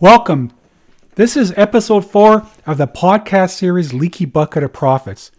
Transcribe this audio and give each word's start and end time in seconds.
Welcome. 0.00 0.50
This 1.16 1.36
is 1.36 1.52
episode 1.58 2.10
four 2.10 2.46
of 2.66 2.78
the 2.78 2.86
podcast 2.86 3.50
series 3.50 3.92
Leaky 3.92 4.24
Bucket 4.24 4.62
of 4.62 4.72
Profits. 4.72 5.30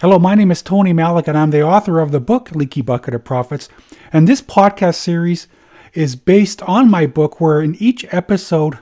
Hello, 0.00 0.18
my 0.18 0.34
name 0.34 0.50
is 0.50 0.62
Tony 0.62 0.92
Malik, 0.92 1.28
and 1.28 1.38
I'm 1.38 1.50
the 1.50 1.62
author 1.62 2.00
of 2.00 2.10
the 2.10 2.18
book 2.18 2.50
Leaky 2.50 2.82
Bucket 2.82 3.14
of 3.14 3.22
Profits. 3.22 3.68
And 4.12 4.26
this 4.26 4.42
podcast 4.42 4.96
series 4.96 5.46
is 5.94 6.16
based 6.16 6.60
on 6.62 6.90
my 6.90 7.06
book, 7.06 7.40
where 7.40 7.60
in 7.60 7.76
each 7.76 8.04
episode 8.12 8.80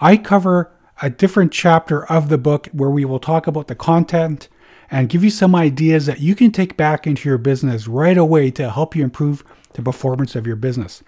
I 0.00 0.16
cover 0.16 0.72
a 1.02 1.10
different 1.10 1.52
chapter 1.52 2.06
of 2.06 2.30
the 2.30 2.38
book 2.38 2.68
where 2.72 2.88
we 2.88 3.04
will 3.04 3.18
talk 3.18 3.46
about 3.46 3.66
the 3.66 3.74
content 3.74 4.48
and 4.92 5.08
give 5.08 5.24
you 5.24 5.30
some 5.30 5.54
ideas 5.54 6.04
that 6.04 6.20
you 6.20 6.34
can 6.34 6.52
take 6.52 6.76
back 6.76 7.06
into 7.06 7.26
your 7.26 7.38
business 7.38 7.88
right 7.88 8.18
away 8.18 8.50
to 8.50 8.70
help 8.70 8.94
you 8.94 9.02
improve 9.02 9.42
the 9.72 9.80
performance 9.80 10.36
of 10.36 10.46
your 10.46 10.54
business. 10.54 11.02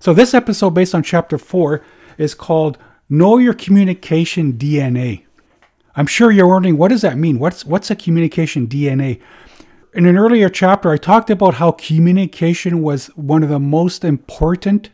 So, 0.00 0.14
this 0.14 0.32
episode, 0.32 0.70
based 0.70 0.94
on 0.94 1.02
chapter 1.02 1.36
four, 1.36 1.84
is 2.16 2.34
called 2.34 2.78
Know 3.10 3.36
Your 3.36 3.52
Communication 3.52 4.54
DNA. 4.54 5.24
I'm 5.94 6.06
sure 6.06 6.30
you're 6.30 6.48
wondering 6.48 6.78
what 6.78 6.88
does 6.88 7.02
that 7.02 7.18
mean? 7.18 7.38
What's 7.38 7.64
what's 7.64 7.90
a 7.90 7.96
communication 7.96 8.66
DNA? 8.66 9.20
In 9.92 10.06
an 10.06 10.16
earlier 10.16 10.48
chapter, 10.48 10.90
I 10.90 10.96
talked 10.96 11.30
about 11.30 11.54
how 11.54 11.72
communication 11.72 12.82
was 12.82 13.06
one 13.16 13.42
of 13.42 13.50
the 13.50 13.60
most 13.60 14.02
important 14.02 14.90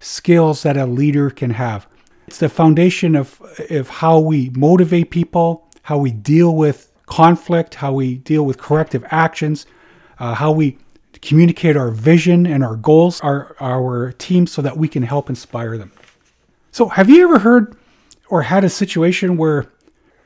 skills 0.00 0.64
that 0.64 0.76
a 0.76 0.86
leader 0.86 1.30
can 1.30 1.50
have. 1.50 1.86
It's 2.26 2.38
the 2.38 2.48
foundation 2.48 3.14
of, 3.14 3.40
of 3.70 3.88
how 3.88 4.18
we 4.18 4.50
motivate 4.50 5.10
people, 5.10 5.68
how 5.82 5.98
we 5.98 6.10
deal 6.10 6.54
with 6.54 6.90
conflict, 7.06 7.76
how 7.76 7.92
we 7.92 8.16
deal 8.16 8.44
with 8.44 8.58
corrective 8.58 9.04
actions, 9.10 9.66
uh, 10.18 10.34
how 10.34 10.52
we 10.52 10.78
communicate 11.20 11.76
our 11.76 11.90
vision 11.90 12.46
and 12.46 12.62
our 12.64 12.76
goals, 12.76 13.20
our, 13.20 13.56
our 13.60 14.12
team, 14.12 14.46
so 14.46 14.62
that 14.62 14.76
we 14.76 14.88
can 14.88 15.02
help 15.02 15.28
inspire 15.28 15.78
them. 15.78 15.92
So, 16.72 16.88
have 16.88 17.08
you 17.08 17.24
ever 17.24 17.38
heard 17.38 17.76
or 18.28 18.42
had 18.42 18.64
a 18.64 18.68
situation 18.68 19.36
where 19.36 19.66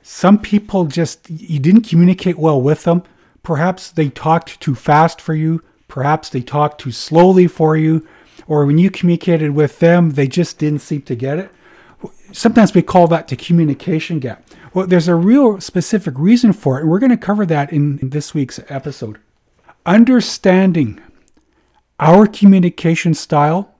some 0.02 0.38
people 0.38 0.86
just, 0.86 1.28
you 1.28 1.58
didn't 1.58 1.82
communicate 1.82 2.38
well 2.38 2.60
with 2.60 2.84
them? 2.84 3.02
Perhaps 3.42 3.90
they 3.92 4.08
talked 4.08 4.60
too 4.60 4.74
fast 4.74 5.20
for 5.20 5.34
you. 5.34 5.62
Perhaps 5.88 6.30
they 6.30 6.40
talked 6.40 6.80
too 6.80 6.92
slowly 6.92 7.46
for 7.46 7.76
you. 7.76 8.06
Or 8.46 8.64
when 8.64 8.78
you 8.78 8.90
communicated 8.90 9.50
with 9.50 9.78
them, 9.78 10.12
they 10.12 10.26
just 10.26 10.58
didn't 10.58 10.80
seem 10.80 11.02
to 11.02 11.14
get 11.14 11.38
it. 11.38 11.50
Sometimes 12.32 12.74
we 12.74 12.82
call 12.82 13.06
that 13.08 13.28
the 13.28 13.36
communication 13.36 14.18
gap. 14.18 14.47
Well, 14.74 14.86
there's 14.86 15.08
a 15.08 15.14
real 15.14 15.60
specific 15.60 16.14
reason 16.18 16.52
for 16.52 16.78
it, 16.78 16.82
and 16.82 16.90
we're 16.90 16.98
going 16.98 17.10
to 17.10 17.16
cover 17.16 17.46
that 17.46 17.72
in, 17.72 17.96
this 18.02 18.34
week's 18.34 18.60
episode. 18.68 19.18
Understanding 19.86 21.00
our 21.98 22.26
communication 22.26 23.14
style 23.14 23.74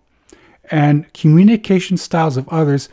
and 0.70 1.12
communication 1.12 1.97
styles 1.97 2.36
of 2.36 2.48
others 2.48 2.89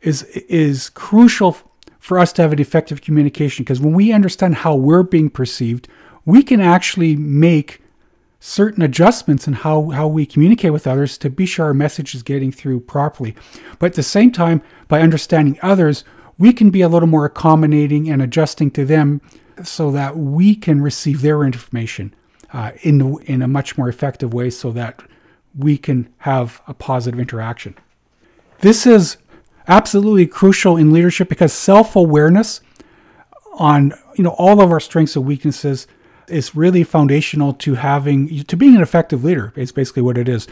is 0.00 0.22
is 0.22 0.90
crucial 0.90 1.56
for 1.98 2.18
us 2.18 2.32
to 2.32 2.42
have 2.42 2.52
an 2.52 2.60
effective 2.60 3.02
communication 3.02 3.62
because 3.62 3.80
when 3.80 3.92
we 3.92 4.12
understand 4.12 4.56
how 4.56 4.74
we're 4.74 5.02
being 5.02 5.28
perceived, 5.28 5.88
we 6.24 6.42
can 6.42 6.60
actually 6.60 7.16
make 7.16 7.82
certain 8.40 8.82
adjustments 8.82 9.46
in 9.46 9.52
how, 9.52 9.90
how 9.90 10.08
we 10.08 10.24
communicate 10.24 10.72
with 10.72 10.86
others 10.86 11.18
to 11.18 11.28
be 11.28 11.44
sure 11.44 11.66
our 11.66 11.74
message 11.74 12.14
is 12.14 12.22
getting 12.22 12.50
through 12.50 12.80
properly. 12.80 13.34
But 13.78 13.86
at 13.86 13.94
the 13.94 14.02
same 14.02 14.32
time, 14.32 14.62
by 14.88 15.02
understanding 15.02 15.58
others, 15.62 16.04
we 16.40 16.54
can 16.54 16.70
be 16.70 16.80
a 16.80 16.88
little 16.88 17.06
more 17.06 17.26
accommodating 17.26 18.08
and 18.08 18.22
adjusting 18.22 18.70
to 18.70 18.86
them 18.86 19.20
so 19.62 19.90
that 19.90 20.16
we 20.16 20.56
can 20.56 20.80
receive 20.80 21.20
their 21.20 21.44
information 21.44 22.14
uh, 22.54 22.72
in, 22.80 23.18
in 23.26 23.42
a 23.42 23.46
much 23.46 23.76
more 23.76 23.90
effective 23.90 24.32
way 24.32 24.48
so 24.48 24.72
that 24.72 25.02
we 25.56 25.76
can 25.76 26.10
have 26.18 26.62
a 26.66 26.72
positive 26.72 27.20
interaction. 27.20 27.76
This 28.60 28.86
is 28.86 29.18
absolutely 29.68 30.26
crucial 30.26 30.78
in 30.78 30.94
leadership 30.94 31.28
because 31.28 31.52
self-awareness 31.52 32.62
on 33.54 33.92
you 34.14 34.24
know 34.24 34.34
all 34.38 34.62
of 34.62 34.70
our 34.70 34.80
strengths 34.80 35.16
and 35.16 35.26
weaknesses 35.26 35.86
is 36.28 36.56
really 36.56 36.84
foundational 36.84 37.52
to 37.52 37.74
having 37.74 38.44
to 38.44 38.56
being 38.56 38.76
an 38.76 38.82
effective 38.82 39.24
leader. 39.24 39.52
It's 39.56 39.72
basically 39.72 40.02
what 40.02 40.16
it 40.16 40.28
is. 40.28 40.48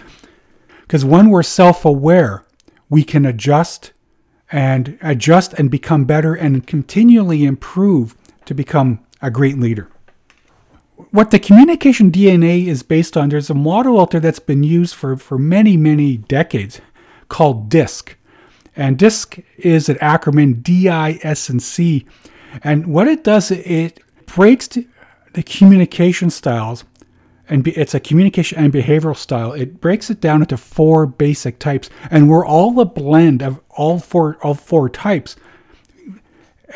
Because 0.83 1.05
when 1.05 1.31
we're 1.31 1.43
self-aware, 1.43 2.45
we 2.91 3.05
can 3.05 3.25
adjust 3.25 3.93
and 4.51 4.99
adjust 5.03 5.53
and 5.55 5.71
become 5.71 6.05
better 6.05 6.35
and 6.35 6.67
continually 6.67 7.45
improve 7.45 8.17
to 8.47 8.55
become 8.55 9.01
a 9.21 9.31
great 9.31 9.59
leader. 9.59 9.89
What 11.11 11.31
the 11.31 11.39
communication 11.39 12.11
DNA 12.11 12.67
is 12.67 12.83
based 12.83 13.17
on, 13.17 13.29
there's 13.29 13.51
a 13.51 13.55
model 13.55 14.01
out 14.01 14.11
there 14.11 14.21
that's 14.21 14.39
been 14.39 14.63
used 14.63 14.95
for, 14.95 15.17
for 15.17 15.39
many, 15.39 15.77
many 15.77 16.17
decades 16.17 16.81
called 17.29 17.69
DISC. 17.69 18.17
And 18.75 18.99
DISC 18.99 19.39
is 19.59 19.89
an 19.89 19.97
acronym 19.97 20.63
D 20.63 20.89
I 20.89 21.19
S 21.23 21.49
and 21.49 21.63
C. 21.63 22.07
And 22.63 22.87
what 22.87 23.09
it 23.09 23.25
does, 23.25 23.51
it 23.51 24.01
breaks 24.27 24.69
the 24.69 25.43
communication 25.43 26.31
styles, 26.31 26.85
and 27.49 27.65
be, 27.65 27.73
it's 27.73 27.95
a 27.95 28.01
communication 28.01 28.59
and 28.59 28.73
behavioral 28.73 29.17
style. 29.17 29.53
It 29.53 29.81
breaks 29.81 30.11
it 30.11 30.21
down 30.21 30.43
into 30.43 30.57
four 30.57 31.07
basic 31.07 31.59
types, 31.59 31.91
and 32.11 32.29
we're 32.29 32.47
all 32.47 32.79
a 32.81 32.85
blend 32.85 33.43
of 33.43 33.61
all 33.71 33.99
four 33.99 34.39
all 34.43 34.55
four 34.55 34.89
types, 34.89 35.37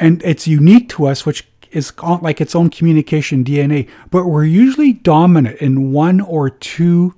and 0.01 0.23
it's 0.23 0.47
unique 0.47 0.89
to 0.91 1.07
us, 1.07 1.27
which 1.27 1.47
is 1.73 1.93
like 2.21 2.41
its 2.41 2.55
own 2.55 2.71
communication 2.71 3.45
DNA. 3.45 3.89
But 4.11 4.27
we're 4.27 4.45
usually 4.45 4.93
dominant 4.93 5.59
in 5.59 5.93
one 5.93 6.21
or 6.21 6.51
two 6.51 7.15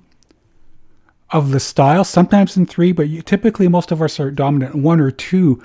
of 1.31 1.51
the 1.51 1.59
styles, 1.59 2.07
sometimes 2.07 2.55
in 2.55 2.65
three, 2.65 2.91
but 2.91 3.09
you, 3.09 3.21
typically 3.21 3.67
most 3.67 3.91
of 3.91 4.01
us 4.01 4.19
are 4.19 4.31
dominant 4.31 4.75
in 4.75 4.83
one 4.83 4.99
or 4.99 5.11
two, 5.11 5.63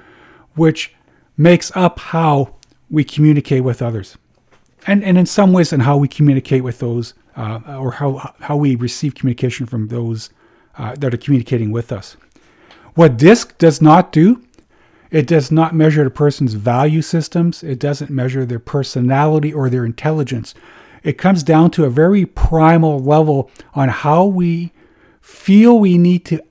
which 0.54 0.94
makes 1.36 1.70
up 1.76 1.98
how 1.98 2.54
we 2.90 3.04
communicate 3.04 3.62
with 3.62 3.80
others 3.80 4.16
and, 4.86 5.04
and 5.04 5.18
in 5.18 5.26
some 5.26 5.52
ways 5.52 5.72
in 5.72 5.80
how 5.80 5.96
we 5.96 6.08
communicate 6.08 6.64
with 6.64 6.78
those 6.78 7.14
uh, 7.36 7.60
or 7.78 7.92
how, 7.92 8.34
how 8.40 8.56
we 8.56 8.74
receive 8.74 9.14
communication 9.14 9.66
from 9.66 9.88
those 9.88 10.30
uh, 10.78 10.94
that 10.96 11.12
are 11.12 11.18
communicating 11.18 11.70
with 11.70 11.92
us. 11.92 12.16
What 12.94 13.16
DISC 13.16 13.56
does 13.58 13.80
not 13.80 14.12
do, 14.12 14.42
it 15.10 15.26
does 15.26 15.50
not 15.50 15.74
measure 15.74 16.06
a 16.06 16.10
person's 16.10 16.54
value 16.54 17.02
systems. 17.02 17.62
It 17.62 17.78
doesn't 17.80 18.10
measure 18.10 18.46
their 18.46 18.60
personality 18.60 19.52
or 19.52 19.68
their 19.68 19.84
intelligence. 19.84 20.54
It 21.02 21.18
comes 21.18 21.42
down 21.42 21.70
to 21.72 21.84
a 21.84 21.90
very 21.90 22.26
primal 22.26 23.00
level 23.00 23.50
on 23.74 23.88
how 23.88 24.26
we 24.26 24.72
feel 25.20 25.78
we 25.78 25.98
need 25.98 26.24
to 26.26 26.42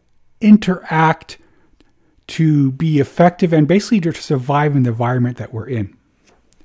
interact 0.42 1.38
to 2.28 2.72
be 2.74 3.00
effective 3.00 3.54
and 3.54 3.68
basically 3.68 4.02
to 4.02 4.14
survive 4.14 4.76
in 4.76 4.84
the 4.84 4.90
environment 4.90 5.38
that 5.38 5.54
we're 5.54 5.68
in. 5.68 5.96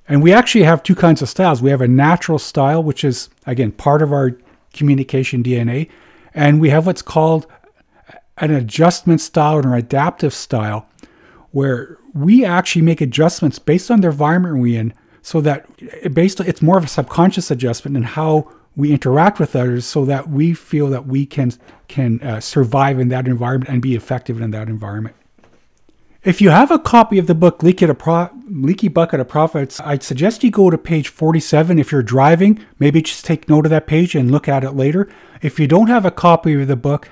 And 0.09 0.23
we 0.23 0.33
actually 0.33 0.65
have 0.65 0.83
two 0.83 0.95
kinds 0.95 1.23
of 1.23 1.29
styles. 1.29 1.63
We 1.63 1.71
have 1.71 1.81
a 1.81 1.89
natural 1.89 2.39
style, 2.39 2.83
which 2.83 3.05
is, 3.05 3.31
again, 3.47 3.73
part 3.73 4.03
of 4.03 4.13
our 4.13 4.37
communication 4.73 5.43
DNA. 5.43 5.89
And 6.35 6.61
we 6.61 6.71
have 6.71 6.87
what's 6.87 7.03
called 7.03 7.47
an 8.39 8.51
adjustment 8.51 9.21
style 9.21 9.57
or 9.57 9.61
an 9.61 9.73
adaptive 9.73 10.35
style, 10.35 10.87
where 11.53 11.97
we 12.13 12.45
actually 12.45 12.83
make 12.83 13.01
adjustments 13.01 13.59
based 13.59 13.91
on 13.91 14.01
the 14.01 14.09
environment 14.09 14.59
we're 14.59 14.81
in 14.81 14.93
so 15.23 15.41
that 15.41 15.67
basically 16.13 16.49
it's 16.49 16.61
more 16.61 16.77
of 16.77 16.85
a 16.85 16.89
subconscious 16.89 17.51
adjustment 17.51 17.97
in 17.97 18.03
how 18.03 18.51
we 18.77 18.93
interact 18.93 19.39
with 19.39 19.55
others 19.57 19.87
so 19.87 20.05
that 20.05 20.29
we 20.29 20.53
feel 20.53 20.89
that 20.89 21.07
we 21.07 21.25
can 21.25 21.53
can 21.89 22.21
uh, 22.23 22.41
survive 22.41 22.99
in 22.99 23.09
that 23.09 23.27
environment 23.27 23.71
and 23.71 23.81
be 23.81 23.95
effective 23.95 24.41
in 24.41 24.51
that 24.51 24.69
environment. 24.69 25.15
If 26.25 26.41
you 26.41 26.49
have 26.49 26.71
a 26.71 26.79
copy 26.79 27.19
of 27.19 27.27
the 27.27 27.35
book 27.35 27.63
Leaky, 27.63 27.87
Pro- 27.93 28.31
Leaky 28.49 28.89
Bucket 28.89 29.21
of 29.21 29.29
Profits, 29.29 29.79
I'd 29.81 30.03
suggest 30.03 30.43
you 30.43 30.51
go 30.51 30.71
to 30.71 30.79
page 30.79 31.09
47. 31.09 31.79
If 31.79 31.93
you're 31.93 32.03
driving, 32.03 32.65
maybe 32.79 33.03
just 33.03 33.27
take 33.27 33.47
note 33.47 33.67
of 33.67 33.71
that 33.71 33.87
page 33.87 34.15
and 34.15 34.31
look 34.31 34.49
at 34.49 34.65
it 34.65 34.71
later. 34.71 35.07
If 35.43 35.61
you 35.61 35.67
don't 35.67 35.89
have 35.89 36.07
a 36.07 36.11
copy 36.11 36.55
of 36.55 36.67
the 36.67 36.77
book, 36.77 37.11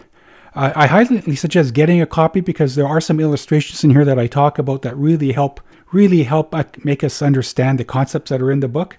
uh, 0.54 0.72
I 0.75 0.86
highly 0.86 1.36
suggest 1.36 1.75
getting 1.75 2.00
a 2.00 2.06
copy 2.06 2.40
because 2.40 2.75
there 2.75 2.88
are 2.88 3.02
some 3.02 3.20
illustrations 3.20 3.84
in 3.84 3.90
here 3.90 4.06
that 4.06 4.19
I 4.19 4.26
talk 4.28 4.58
about 4.58 4.81
that 4.81 4.96
really 4.96 5.32
help 5.32 5.60
really 5.92 6.22
help 6.22 6.54
make 6.82 7.04
us 7.04 7.20
understand 7.20 7.78
the 7.78 7.84
concepts 7.84 8.31
that 8.31 8.40
are 8.40 8.50
in 8.50 8.60
the 8.60 8.69
book. 8.69 8.96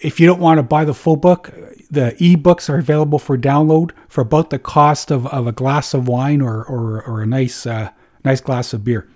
If 0.00 0.18
you 0.18 0.26
don't 0.26 0.40
want 0.40 0.58
to 0.58 0.64
buy 0.64 0.84
the 0.84 0.94
full 0.94 1.14
book, 1.14 1.52
the 1.92 2.16
ebooks 2.18 2.68
are 2.68 2.78
available 2.78 3.20
for 3.20 3.38
download 3.38 3.92
for 4.08 4.22
about 4.22 4.50
the 4.50 4.58
cost 4.58 5.12
of, 5.12 5.28
of 5.28 5.46
a 5.46 5.52
glass 5.52 5.94
of 5.94 6.08
wine 6.08 6.40
or, 6.40 6.64
or, 6.64 7.04
or 7.04 7.22
a 7.22 7.26
nice 7.26 7.66
uh, 7.66 7.90
nice 8.24 8.40
glass 8.40 8.72
of 8.72 8.84
beer. 8.84 9.08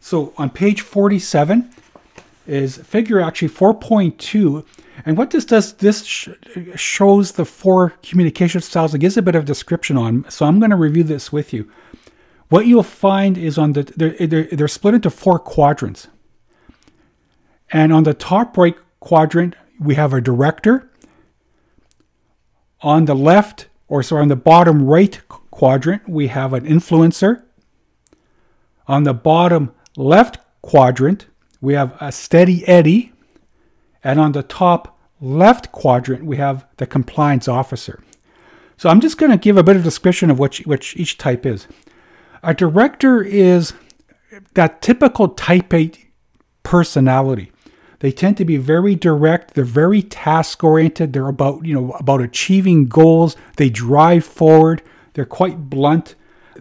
So 0.00 0.32
on 0.38 0.50
page 0.50 0.80
47 0.80 1.70
is 2.46 2.78
figure 2.78 3.20
actually 3.20 3.48
4.2. 3.48 4.64
And 5.04 5.16
what 5.16 5.30
this 5.30 5.44
does, 5.44 5.74
this 5.74 6.04
sh- 6.04 6.28
shows 6.74 7.32
the 7.32 7.44
four 7.44 7.90
communication 8.02 8.60
styles. 8.60 8.94
It 8.94 8.98
gives 8.98 9.16
a 9.16 9.22
bit 9.22 9.34
of 9.34 9.44
description 9.44 9.96
on. 9.96 10.28
So 10.30 10.46
I'm 10.46 10.58
going 10.58 10.70
to 10.70 10.76
review 10.76 11.04
this 11.04 11.32
with 11.32 11.52
you. 11.52 11.70
What 12.48 12.66
you'll 12.66 12.82
find 12.82 13.38
is 13.38 13.56
on 13.58 13.72
the, 13.72 13.84
they're, 13.96 14.26
they're, 14.26 14.48
they're 14.50 14.68
split 14.68 14.94
into 14.94 15.10
four 15.10 15.38
quadrants. 15.38 16.08
And 17.70 17.92
on 17.92 18.02
the 18.02 18.14
top 18.14 18.56
right 18.56 18.74
quadrant, 18.98 19.54
we 19.78 19.94
have 19.94 20.12
a 20.12 20.20
director. 20.20 20.90
On 22.82 23.04
the 23.04 23.14
left, 23.14 23.68
or 23.88 24.02
sorry, 24.02 24.22
on 24.22 24.28
the 24.28 24.36
bottom 24.36 24.84
right 24.84 25.20
quadrant, 25.28 26.08
we 26.08 26.26
have 26.28 26.52
an 26.52 26.64
influencer. 26.64 27.44
On 28.88 29.04
the 29.04 29.14
bottom 29.14 29.72
left 30.00 30.38
quadrant, 30.62 31.26
we 31.60 31.74
have 31.74 31.96
a 32.00 32.10
steady 32.10 32.66
eddy. 32.66 33.12
And 34.02 34.18
on 34.18 34.32
the 34.32 34.42
top 34.42 34.98
left 35.20 35.70
quadrant, 35.72 36.24
we 36.24 36.38
have 36.38 36.66
the 36.78 36.86
compliance 36.86 37.48
officer. 37.48 38.02
So 38.76 38.88
I'm 38.88 39.00
just 39.00 39.18
going 39.18 39.30
to 39.30 39.36
give 39.36 39.58
a 39.58 39.62
bit 39.62 39.76
of 39.76 39.84
description 39.84 40.30
of 40.30 40.38
which, 40.38 40.60
which 40.60 40.96
each 40.96 41.18
type 41.18 41.44
is. 41.44 41.66
A 42.42 42.54
director 42.54 43.22
is 43.22 43.74
that 44.54 44.80
typical 44.80 45.28
type 45.28 45.74
8 45.74 45.98
personality. 46.62 47.52
They 47.98 48.10
tend 48.10 48.38
to 48.38 48.46
be 48.46 48.56
very 48.56 48.94
direct. 48.94 49.52
They're 49.52 49.64
very 49.64 50.00
task 50.00 50.64
oriented. 50.64 51.12
They're 51.12 51.28
about, 51.28 51.66
you 51.66 51.74
know, 51.74 51.92
about 51.92 52.22
achieving 52.22 52.86
goals. 52.86 53.36
They 53.56 53.68
drive 53.68 54.24
forward. 54.24 54.82
They're 55.12 55.26
quite 55.26 55.68
blunt. 55.68 56.14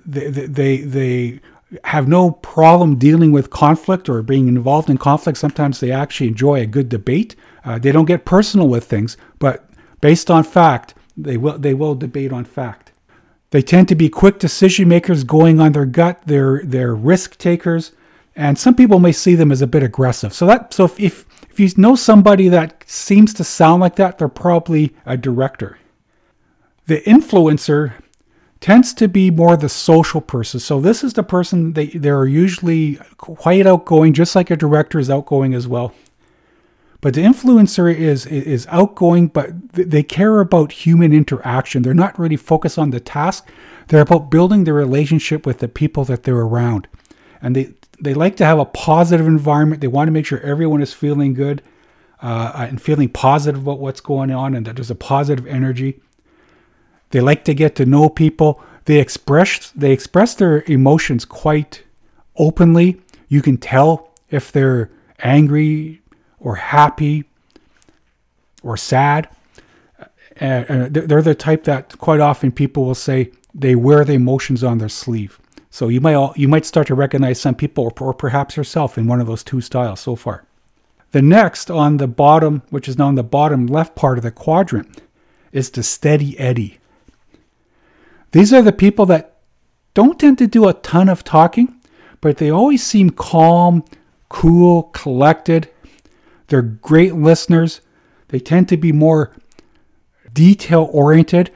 They, 0.05 0.29
they, 0.29 0.77
they 0.77 1.39
have 1.83 2.07
no 2.07 2.31
problem 2.31 2.97
dealing 2.97 3.31
with 3.31 3.49
conflict 3.49 4.09
or 4.09 4.21
being 4.21 4.47
involved 4.47 4.89
in 4.89 4.97
conflict. 4.97 5.37
Sometimes 5.37 5.79
they 5.79 5.91
actually 5.91 6.27
enjoy 6.27 6.61
a 6.61 6.65
good 6.65 6.89
debate. 6.89 7.35
Uh, 7.63 7.77
they 7.77 7.91
don't 7.91 8.05
get 8.05 8.25
personal 8.25 8.67
with 8.67 8.85
things, 8.85 9.17
but 9.37 9.69
based 10.01 10.31
on 10.31 10.43
fact, 10.43 10.95
they 11.15 11.37
will, 11.37 11.57
they 11.57 11.73
will 11.73 11.95
debate 11.95 12.31
on 12.31 12.45
fact. 12.45 12.91
They 13.51 13.61
tend 13.61 13.87
to 13.89 13.95
be 13.95 14.09
quick 14.09 14.39
decision 14.39 14.87
makers 14.87 15.23
going 15.23 15.59
on 15.59 15.71
their 15.71 15.85
gut. 15.85 16.21
They're, 16.25 16.61
they're 16.63 16.95
risk 16.95 17.37
takers. 17.37 17.91
And 18.35 18.57
some 18.57 18.75
people 18.75 18.99
may 18.99 19.11
see 19.11 19.35
them 19.35 19.51
as 19.51 19.61
a 19.61 19.67
bit 19.67 19.83
aggressive. 19.83 20.33
So 20.33 20.45
that 20.45 20.73
so 20.73 20.85
if, 20.85 20.99
if 20.99 21.25
if 21.51 21.59
you 21.59 21.69
know 21.75 21.95
somebody 21.95 22.47
that 22.47 22.83
seems 22.87 23.33
to 23.33 23.43
sound 23.43 23.81
like 23.81 23.95
that, 23.95 24.17
they're 24.17 24.29
probably 24.29 24.95
a 25.05 25.17
director. 25.17 25.77
The 26.85 27.01
influencer 27.01 27.93
tends 28.61 28.93
to 28.93 29.07
be 29.07 29.31
more 29.31 29.55
the 29.55 29.69
social 29.69 30.21
person. 30.21 30.59
So 30.59 30.81
this 30.81 31.03
is 31.03 31.13
the 31.13 31.23
person 31.23 31.73
they 31.73 31.87
they're 31.87 32.25
usually 32.25 32.95
quite 33.17 33.65
outgoing, 33.65 34.13
just 34.13 34.35
like 34.35 34.51
a 34.51 34.57
director 34.57 34.99
is 34.99 35.09
outgoing 35.09 35.53
as 35.53 35.67
well. 35.67 35.93
But 37.01 37.13
the 37.13 37.21
influencer 37.21 37.93
is 37.93 38.25
is 38.25 38.67
outgoing, 38.69 39.27
but 39.27 39.51
they 39.71 40.03
care 40.03 40.41
about 40.41 40.73
human 40.73 41.13
interaction. 41.13 41.81
They're 41.81 41.93
not 41.93 42.19
really 42.19 42.35
focused 42.35 42.77
on 42.77 42.89
the 42.89 42.99
task. 42.99 43.47
They're 43.87 44.01
about 44.01 44.29
building 44.29 44.65
the 44.65 44.73
relationship 44.73 45.45
with 45.45 45.59
the 45.59 45.69
people 45.69 46.03
that 46.05 46.23
they're 46.23 46.35
around, 46.35 46.87
and 47.41 47.55
they 47.55 47.73
they 48.01 48.13
like 48.13 48.35
to 48.37 48.45
have 48.45 48.59
a 48.59 48.65
positive 48.65 49.27
environment. 49.27 49.79
They 49.79 49.87
want 49.87 50.09
to 50.09 50.11
make 50.11 50.25
sure 50.25 50.39
everyone 50.41 50.81
is 50.81 50.93
feeling 50.93 51.33
good 51.33 51.61
uh, 52.21 52.51
and 52.55 52.81
feeling 52.81 53.09
positive 53.09 53.61
about 53.61 53.79
what's 53.79 54.01
going 54.01 54.31
on, 54.31 54.53
and 54.53 54.65
that 54.65 54.75
there's 54.75 54.91
a 54.91 54.95
positive 54.95 55.47
energy. 55.47 56.01
They 57.11 57.21
like 57.21 57.43
to 57.45 57.53
get 57.53 57.75
to 57.75 57.85
know 57.85 58.09
people. 58.09 58.61
They 58.85 58.99
express 58.99 59.71
they 59.71 59.91
express 59.91 60.35
their 60.35 60.63
emotions 60.63 61.25
quite 61.25 61.83
openly. 62.35 63.01
You 63.27 63.41
can 63.41 63.57
tell 63.57 64.11
if 64.29 64.51
they're 64.51 64.89
angry 65.19 66.01
or 66.39 66.55
happy 66.55 67.25
or 68.63 68.77
sad. 68.77 69.29
Uh, 70.39 70.87
they're 70.89 71.21
the 71.21 71.35
type 71.35 71.65
that 71.65 71.97
quite 71.97 72.21
often 72.21 72.51
people 72.51 72.85
will 72.85 72.95
say 72.95 73.31
they 73.53 73.75
wear 73.75 74.05
the 74.05 74.13
emotions 74.13 74.63
on 74.63 74.77
their 74.77 74.89
sleeve. 74.89 75.39
So 75.69 75.89
you 75.89 76.01
might 76.01 76.15
all, 76.15 76.33
you 76.35 76.47
might 76.47 76.65
start 76.65 76.87
to 76.87 76.95
recognize 76.95 77.39
some 77.39 77.55
people, 77.55 77.85
or, 77.85 77.93
or 77.99 78.13
perhaps 78.13 78.57
yourself, 78.57 78.97
in 78.97 79.05
one 79.05 79.21
of 79.21 79.27
those 79.27 79.43
two 79.43 79.61
styles 79.61 79.99
so 79.99 80.15
far. 80.15 80.45
The 81.11 81.21
next 81.21 81.69
on 81.69 81.97
the 81.97 82.07
bottom, 82.07 82.61
which 82.69 82.87
is 82.87 82.97
now 82.97 83.07
on 83.07 83.15
the 83.15 83.23
bottom 83.23 83.67
left 83.67 83.95
part 83.95 84.17
of 84.17 84.23
the 84.23 84.31
quadrant, 84.31 85.01
is 85.51 85.69
the 85.69 85.83
steady 85.83 86.39
Eddie. 86.39 86.78
These 88.31 88.53
are 88.53 88.61
the 88.61 88.71
people 88.71 89.05
that 89.07 89.37
don't 89.93 90.19
tend 90.19 90.37
to 90.37 90.47
do 90.47 90.67
a 90.67 90.73
ton 90.73 91.09
of 91.09 91.23
talking, 91.23 91.79
but 92.21 92.37
they 92.37 92.49
always 92.49 92.83
seem 92.83 93.09
calm, 93.09 93.83
cool, 94.29 94.83
collected. 94.83 95.69
They're 96.47 96.61
great 96.61 97.15
listeners. 97.15 97.81
They 98.27 98.39
tend 98.39 98.69
to 98.69 98.77
be 98.77 98.91
more 98.91 99.35
detail 100.33 100.89
oriented 100.91 101.51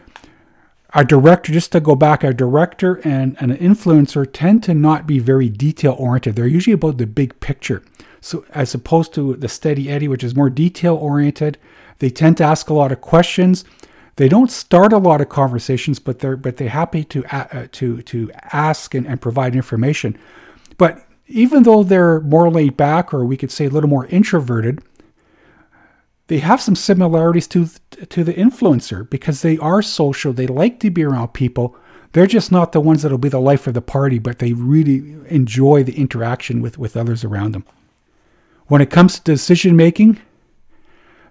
a 0.94 1.04
director, 1.04 1.52
just 1.52 1.72
to 1.72 1.80
go 1.80 1.96
back, 1.96 2.24
a 2.24 2.34
director 2.34 2.96
and, 3.04 3.36
and 3.40 3.52
an 3.52 3.58
influencer 3.58 4.28
tend 4.32 4.64
to 4.64 4.74
not 4.74 5.08
be 5.08 5.20
very 5.20 5.50
detail 5.50 5.96
oriented. 5.98 6.36
They're 6.36 6.48
usually 6.48 6.74
about 6.74 6.98
the 6.98 7.08
big 7.08 7.40
picture. 7.40 7.84
So, 8.22 8.46
as 8.52 8.74
opposed 8.74 9.14
to 9.16 9.36
the 9.36 9.50
steady 9.50 9.90
Eddie, 9.90 10.08
which 10.08 10.24
is 10.24 10.36
more 10.36 10.50
detail 10.50 10.96
oriented, 10.96 11.58
they 12.00 12.10
tend 12.10 12.38
to 12.38 12.44
ask 12.44 12.70
a 12.70 12.74
lot 12.74 12.92
of 12.92 13.02
questions. 13.02 13.66
They 14.16 14.30
don't 14.30 14.52
start 14.52 14.94
a 14.94 14.98
lot 14.98 15.22
of 15.22 15.30
conversations, 15.30 16.00
but 16.00 16.20
they're 16.20 16.38
but 16.38 16.58
they're 16.58 16.70
happy 16.70 17.04
to 17.06 17.26
uh, 17.36 17.68
to 17.72 18.02
to 18.04 18.32
ask 18.52 18.94
and, 18.94 19.08
and 19.08 19.20
provide 19.20 19.56
information. 19.56 20.18
But 20.78 21.06
even 21.28 21.64
though 21.64 21.84
they're 21.84 22.20
more 22.22 22.52
laid 22.52 22.78
back, 22.78 23.14
or 23.14 23.26
we 23.26 23.38
could 23.38 23.52
say 23.52 23.66
a 23.66 23.70
little 23.70 23.90
more 23.90 24.06
introverted, 24.08 24.84
they 26.28 26.40
have 26.40 26.62
some 26.62 26.76
similarities 26.76 27.48
to 27.48 27.68
to 28.10 28.24
the 28.24 28.34
influencer 28.34 29.10
because 29.10 29.42
they 29.42 29.58
are 29.58 29.82
social. 29.82 30.32
They 30.32 30.48
like 30.48 30.80
to 30.82 30.92
be 30.92 31.04
around 31.04 31.30
people. 31.30 31.76
They're 32.12 32.28
just 32.28 32.52
not 32.52 32.72
the 32.72 32.80
ones 32.82 33.02
that'll 33.02 33.18
be 33.18 33.30
the 33.30 33.42
life 33.42 33.66
of 33.66 33.74
the 33.74 33.82
party, 33.82 34.20
but 34.20 34.38
they 34.38 34.54
really 34.54 35.16
enjoy 35.30 35.84
the 35.84 35.98
interaction 35.98 36.62
with, 36.62 36.78
with 36.78 36.96
others 36.96 37.24
around 37.24 37.54
them. 37.54 37.66
When 38.68 38.82
it 38.82 38.92
comes 38.92 39.16
to 39.16 39.24
decision 39.24 39.76
making, 39.76 40.20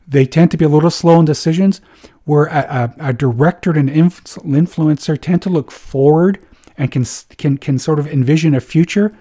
they 0.08 0.26
tend 0.26 0.50
to 0.50 0.56
be 0.56 0.64
a 0.64 0.68
little 0.68 0.90
slow 0.90 1.20
in 1.20 1.24
decisions, 1.24 1.80
where 2.24 2.46
a, 2.46 2.94
a, 2.98 3.08
a 3.08 3.12
director 3.12 3.70
and 3.70 3.90
an 3.90 4.10
influencer 4.10 5.20
tend 5.20 5.42
to 5.42 5.50
look 5.50 5.70
forward 5.70 6.38
and 6.78 6.90
can, 6.90 7.04
can, 7.36 7.58
can 7.58 7.78
sort 7.78 7.98
of 7.98 8.06
envision 8.06 8.54
a 8.54 8.60
future 8.60 9.12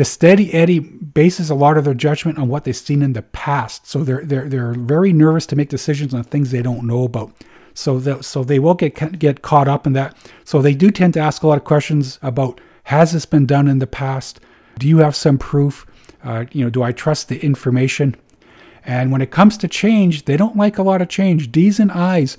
the 0.00 0.04
steady 0.04 0.54
Eddie 0.54 0.78
bases 0.78 1.50
a 1.50 1.54
lot 1.54 1.76
of 1.76 1.84
their 1.84 1.92
judgment 1.92 2.38
on 2.38 2.48
what 2.48 2.64
they've 2.64 2.76
seen 2.76 3.02
in 3.02 3.12
the 3.12 3.20
past. 3.20 3.86
So 3.86 4.02
they're 4.02 4.24
they're 4.24 4.48
they're 4.48 4.72
very 4.72 5.12
nervous 5.12 5.46
to 5.46 5.56
make 5.56 5.68
decisions 5.68 6.14
on 6.14 6.24
things 6.24 6.50
they 6.50 6.62
don't 6.62 6.86
know 6.86 7.04
about. 7.04 7.32
So 7.74 7.98
the, 7.98 8.22
so 8.22 8.42
they 8.42 8.58
will 8.58 8.72
get 8.72 9.18
get 9.18 9.42
caught 9.42 9.68
up 9.68 9.86
in 9.86 9.92
that. 9.94 10.16
So 10.44 10.62
they 10.62 10.74
do 10.74 10.90
tend 10.90 11.14
to 11.14 11.20
ask 11.20 11.42
a 11.42 11.46
lot 11.46 11.58
of 11.58 11.64
questions 11.64 12.18
about 12.22 12.60
has 12.84 13.12
this 13.12 13.26
been 13.26 13.44
done 13.44 13.68
in 13.68 13.78
the 13.78 13.86
past? 13.86 14.40
Do 14.78 14.88
you 14.88 14.98
have 14.98 15.14
some 15.14 15.38
proof? 15.38 15.86
Uh, 16.24 16.46
you 16.52 16.64
know, 16.64 16.70
do 16.70 16.82
I 16.82 16.92
trust 16.92 17.28
the 17.28 17.38
information? 17.44 18.16
And 18.84 19.12
when 19.12 19.20
it 19.20 19.30
comes 19.30 19.56
to 19.58 19.68
change, 19.68 20.24
they 20.24 20.36
don't 20.36 20.56
like 20.56 20.78
a 20.78 20.82
lot 20.82 21.02
of 21.02 21.08
change. 21.08 21.52
D's 21.52 21.78
and 21.78 21.92
I's 21.92 22.38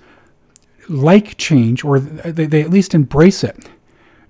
like 0.89 1.38
change, 1.38 1.83
or 1.83 2.00
they, 2.00 2.45
they 2.45 2.62
at 2.62 2.69
least 2.69 2.93
embrace 2.93 3.43
it. 3.43 3.69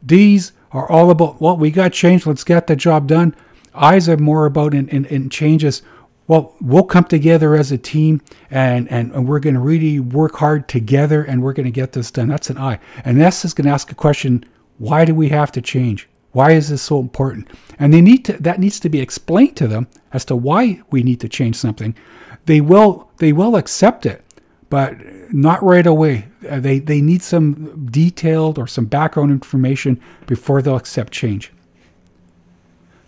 D's 0.05 0.51
are 0.71 0.89
all 0.89 1.09
about, 1.11 1.41
well, 1.41 1.57
we 1.57 1.71
got 1.71 1.93
change, 1.93 2.25
let's 2.25 2.43
get 2.43 2.67
the 2.67 2.75
job 2.75 3.07
done. 3.07 3.35
I's 3.73 4.09
are 4.09 4.17
more 4.17 4.45
about 4.45 4.73
in, 4.73 4.89
in, 4.89 5.05
in 5.05 5.29
changes. 5.29 5.81
Well, 6.27 6.55
we'll 6.61 6.83
come 6.83 7.05
together 7.05 7.55
as 7.55 7.71
a 7.71 7.77
team 7.77 8.21
and, 8.49 8.89
and, 8.89 9.11
and 9.11 9.27
we're 9.27 9.39
going 9.39 9.55
to 9.55 9.59
really 9.59 9.99
work 9.99 10.35
hard 10.35 10.67
together 10.69 11.23
and 11.23 11.43
we're 11.43 11.53
going 11.53 11.65
to 11.65 11.71
get 11.71 11.91
this 11.93 12.11
done. 12.11 12.29
That's 12.29 12.49
an 12.49 12.57
I. 12.57 12.79
And 13.03 13.21
S 13.21 13.43
is 13.43 13.53
going 13.53 13.65
to 13.65 13.71
ask 13.71 13.91
a 13.91 13.95
question 13.95 14.45
why 14.77 15.05
do 15.05 15.13
we 15.13 15.29
have 15.29 15.51
to 15.51 15.61
change? 15.61 16.07
Why 16.31 16.51
is 16.51 16.69
this 16.69 16.81
so 16.81 16.99
important? 16.99 17.47
And 17.77 17.93
they 17.93 18.01
need 18.01 18.25
to 18.25 18.33
that 18.33 18.59
needs 18.59 18.79
to 18.81 18.89
be 18.89 19.01
explained 19.01 19.57
to 19.57 19.67
them 19.67 19.87
as 20.13 20.25
to 20.25 20.35
why 20.35 20.81
we 20.89 21.03
need 21.03 21.19
to 21.21 21.29
change 21.29 21.55
something. 21.55 21.95
They 22.45 22.61
will 22.61 23.09
they 23.17 23.33
will 23.33 23.55
accept 23.55 24.05
it, 24.05 24.23
but 24.69 24.95
not 25.33 25.63
right 25.63 25.85
away. 25.85 26.27
Uh, 26.49 26.59
they, 26.59 26.79
they 26.79 27.01
need 27.01 27.21
some 27.21 27.85
detailed 27.87 28.57
or 28.57 28.67
some 28.67 28.85
background 28.85 29.31
information 29.31 30.01
before 30.25 30.61
they'll 30.61 30.75
accept 30.75 31.13
change. 31.13 31.51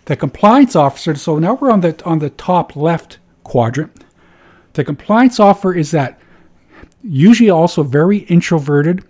The 0.06 0.16
compliance 0.16 0.76
officer, 0.76 1.14
so 1.14 1.38
now 1.38 1.54
we're 1.54 1.70
on 1.70 1.80
the, 1.80 2.00
on 2.04 2.18
the 2.18 2.30
top 2.30 2.76
left 2.76 3.18
quadrant. 3.42 4.04
The 4.74 4.84
compliance 4.84 5.40
officer 5.40 5.72
is 5.72 5.90
that 5.92 6.20
usually 7.02 7.50
also 7.50 7.82
very 7.82 8.18
introverted, 8.18 9.04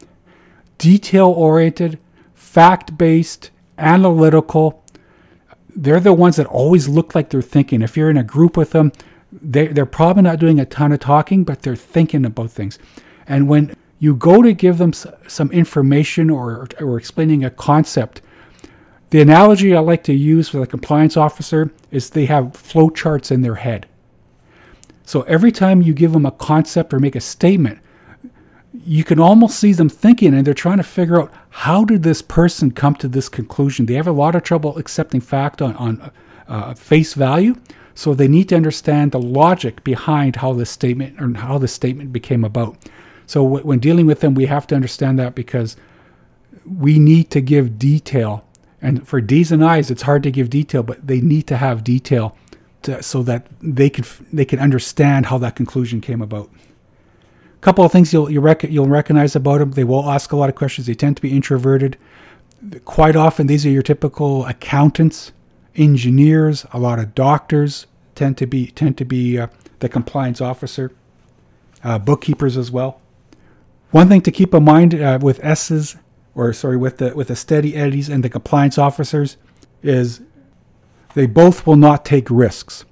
detail 0.78 1.28
oriented, 1.28 1.98
fact 2.34 2.96
based, 2.96 3.50
analytical. 3.78 4.84
They're 5.74 6.00
the 6.00 6.12
ones 6.12 6.36
that 6.36 6.46
always 6.46 6.88
look 6.88 7.14
like 7.14 7.30
they're 7.30 7.42
thinking. 7.42 7.82
If 7.82 7.96
you're 7.96 8.10
in 8.10 8.16
a 8.16 8.24
group 8.24 8.56
with 8.56 8.70
them, 8.70 8.92
they, 9.32 9.66
they're 9.68 9.86
probably 9.86 10.22
not 10.22 10.38
doing 10.38 10.60
a 10.60 10.64
ton 10.64 10.92
of 10.92 11.00
talking, 11.00 11.44
but 11.44 11.62
they're 11.62 11.76
thinking 11.76 12.24
about 12.24 12.50
things. 12.50 12.78
And 13.26 13.48
when 13.48 13.74
you 13.98 14.14
go 14.14 14.42
to 14.42 14.52
give 14.52 14.78
them 14.78 14.92
some 14.92 15.50
information 15.50 16.30
or, 16.30 16.68
or 16.80 16.96
explaining 16.96 17.44
a 17.44 17.50
concept, 17.50 18.22
the 19.10 19.20
analogy 19.20 19.74
I 19.74 19.80
like 19.80 20.04
to 20.04 20.14
use 20.14 20.48
for 20.48 20.58
the 20.58 20.66
compliance 20.66 21.16
officer 21.16 21.72
is 21.90 22.10
they 22.10 22.26
have 22.26 22.46
flowcharts 22.46 23.30
in 23.30 23.42
their 23.42 23.54
head. 23.56 23.86
So 25.04 25.22
every 25.22 25.52
time 25.52 25.82
you 25.82 25.94
give 25.94 26.12
them 26.12 26.26
a 26.26 26.32
concept 26.32 26.92
or 26.92 26.98
make 26.98 27.14
a 27.14 27.20
statement, 27.20 27.78
you 28.82 29.04
can 29.04 29.20
almost 29.20 29.58
see 29.58 29.72
them 29.72 29.88
thinking 29.88 30.34
and 30.34 30.46
they're 30.46 30.54
trying 30.54 30.78
to 30.78 30.82
figure 30.82 31.20
out 31.20 31.32
how 31.50 31.84
did 31.84 32.02
this 32.02 32.20
person 32.22 32.72
come 32.72 32.96
to 32.96 33.08
this 33.08 33.28
conclusion. 33.28 33.86
They 33.86 33.94
have 33.94 34.08
a 34.08 34.12
lot 34.12 34.34
of 34.34 34.42
trouble 34.42 34.76
accepting 34.78 35.20
fact 35.20 35.62
on, 35.62 35.76
on 35.76 36.10
uh, 36.48 36.74
face 36.74 37.14
value. 37.14 37.56
So 37.94 38.12
they 38.12 38.26
need 38.26 38.48
to 38.48 38.56
understand 38.56 39.12
the 39.12 39.20
logic 39.20 39.84
behind 39.84 40.36
how 40.36 40.52
this 40.52 40.70
statement 40.70 41.20
or 41.20 41.32
how 41.38 41.58
this 41.58 41.72
statement 41.72 42.12
became 42.12 42.44
about. 42.44 42.76
So 43.26 43.44
w- 43.44 43.64
when 43.64 43.78
dealing 43.78 44.06
with 44.06 44.18
them, 44.18 44.34
we 44.34 44.46
have 44.46 44.66
to 44.68 44.74
understand 44.74 45.18
that 45.20 45.36
because 45.36 45.76
we 46.66 46.98
need 46.98 47.30
to 47.30 47.40
give 47.40 47.78
detail. 47.78 48.44
And 48.82 49.06
for 49.06 49.20
D's 49.20 49.52
and 49.52 49.64
I's, 49.64 49.92
it's 49.92 50.02
hard 50.02 50.24
to 50.24 50.32
give 50.32 50.50
detail, 50.50 50.82
but 50.82 51.06
they 51.06 51.20
need 51.20 51.46
to 51.46 51.56
have 51.56 51.84
detail 51.84 52.36
to, 52.82 53.00
so 53.02 53.22
that 53.22 53.46
they 53.62 53.88
can 53.88 54.04
they 54.32 54.44
can 54.44 54.58
understand 54.58 55.26
how 55.26 55.38
that 55.38 55.54
conclusion 55.54 56.00
came 56.00 56.20
about. 56.20 56.50
Couple 57.64 57.82
of 57.82 57.90
things 57.90 58.12
you'll 58.12 58.30
you'll, 58.30 58.42
rec- 58.42 58.64
you'll 58.64 58.88
recognize 58.88 59.34
about 59.34 59.60
them: 59.60 59.70
they 59.70 59.84
will 59.84 60.10
ask 60.10 60.32
a 60.32 60.36
lot 60.36 60.50
of 60.50 60.54
questions. 60.54 60.86
They 60.86 60.92
tend 60.92 61.16
to 61.16 61.22
be 61.22 61.34
introverted. 61.34 61.96
Quite 62.84 63.16
often, 63.16 63.46
these 63.46 63.64
are 63.64 63.70
your 63.70 63.82
typical 63.82 64.44
accountants, 64.44 65.32
engineers, 65.74 66.66
a 66.74 66.78
lot 66.78 66.98
of 66.98 67.14
doctors 67.14 67.86
tend 68.14 68.36
to 68.36 68.46
be 68.46 68.66
tend 68.66 68.98
to 68.98 69.06
be 69.06 69.38
uh, 69.38 69.46
the 69.78 69.88
compliance 69.88 70.42
officer, 70.42 70.92
uh, 71.82 71.98
bookkeepers 71.98 72.58
as 72.58 72.70
well. 72.70 73.00
One 73.92 74.08
thing 74.08 74.20
to 74.20 74.30
keep 74.30 74.52
in 74.52 74.62
mind 74.62 74.94
uh, 74.94 75.18
with 75.22 75.42
S's, 75.42 75.96
or 76.34 76.52
sorry, 76.52 76.76
with 76.76 76.98
the 76.98 77.14
with 77.16 77.28
the 77.28 77.36
steady 77.36 77.76
eddies 77.76 78.10
and 78.10 78.22
the 78.22 78.28
compliance 78.28 78.76
officers, 78.76 79.38
is 79.82 80.20
they 81.14 81.24
both 81.24 81.66
will 81.66 81.76
not 81.76 82.04
take 82.04 82.28
risks. 82.28 82.84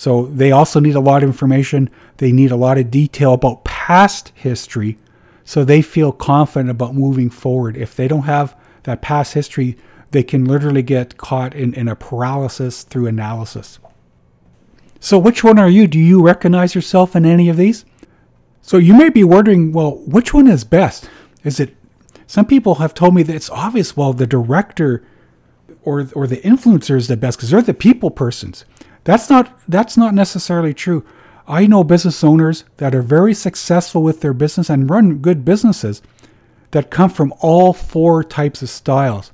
So 0.00 0.24
they 0.24 0.50
also 0.50 0.80
need 0.80 0.94
a 0.94 0.98
lot 1.00 1.22
of 1.22 1.28
information. 1.28 1.90
They 2.16 2.32
need 2.32 2.50
a 2.50 2.56
lot 2.56 2.78
of 2.78 2.90
detail 2.90 3.34
about 3.34 3.64
past 3.64 4.32
history, 4.34 4.96
so 5.44 5.62
they 5.62 5.82
feel 5.82 6.10
confident 6.10 6.70
about 6.70 6.94
moving 6.94 7.28
forward. 7.28 7.76
If 7.76 7.96
they 7.96 8.08
don't 8.08 8.22
have 8.22 8.56
that 8.84 9.02
past 9.02 9.34
history, 9.34 9.76
they 10.10 10.22
can 10.22 10.46
literally 10.46 10.80
get 10.80 11.18
caught 11.18 11.54
in, 11.54 11.74
in 11.74 11.86
a 11.86 11.94
paralysis 11.94 12.82
through 12.82 13.08
analysis. 13.08 13.78
So, 15.00 15.18
which 15.18 15.44
one 15.44 15.58
are 15.58 15.68
you? 15.68 15.86
Do 15.86 15.98
you 15.98 16.22
recognize 16.22 16.74
yourself 16.74 17.14
in 17.14 17.26
any 17.26 17.50
of 17.50 17.58
these? 17.58 17.84
So, 18.62 18.78
you 18.78 18.94
may 18.94 19.10
be 19.10 19.22
wondering, 19.22 19.70
well, 19.70 19.98
which 20.06 20.32
one 20.32 20.46
is 20.46 20.64
best? 20.64 21.10
Is 21.44 21.60
it 21.60 21.76
some 22.26 22.46
people 22.46 22.76
have 22.76 22.94
told 22.94 23.14
me 23.14 23.22
that 23.24 23.36
it's 23.36 23.50
obvious, 23.50 23.98
well, 23.98 24.14
the 24.14 24.26
director 24.26 25.06
or, 25.82 26.08
or 26.14 26.26
the 26.26 26.38
influencer 26.38 26.96
is 26.96 27.08
the 27.08 27.16
best 27.16 27.38
because 27.38 27.50
they're 27.50 27.62
the 27.62 27.74
people 27.74 28.10
persons. 28.10 28.64
That's 29.04 29.30
not, 29.30 29.58
that's 29.68 29.96
not 29.96 30.14
necessarily 30.14 30.74
true. 30.74 31.04
I 31.46 31.66
know 31.66 31.82
business 31.82 32.22
owners 32.22 32.64
that 32.76 32.94
are 32.94 33.02
very 33.02 33.34
successful 33.34 34.02
with 34.02 34.20
their 34.20 34.32
business 34.32 34.70
and 34.70 34.88
run 34.88 35.18
good 35.18 35.44
businesses 35.44 36.00
that 36.70 36.90
come 36.90 37.10
from 37.10 37.34
all 37.40 37.72
four 37.72 38.22
types 38.22 38.62
of 38.62 38.70
styles. 38.70 39.32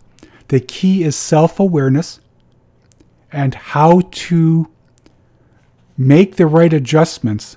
The 0.49 0.61
key 0.61 1.03
is 1.03 1.17
self 1.17 1.61
awareness 1.61 2.21
and 3.33 3.55
how 3.55 4.03
to 4.11 4.71
make 5.99 6.37
the 6.37 6.47
right 6.47 6.73
adjustments 6.73 7.57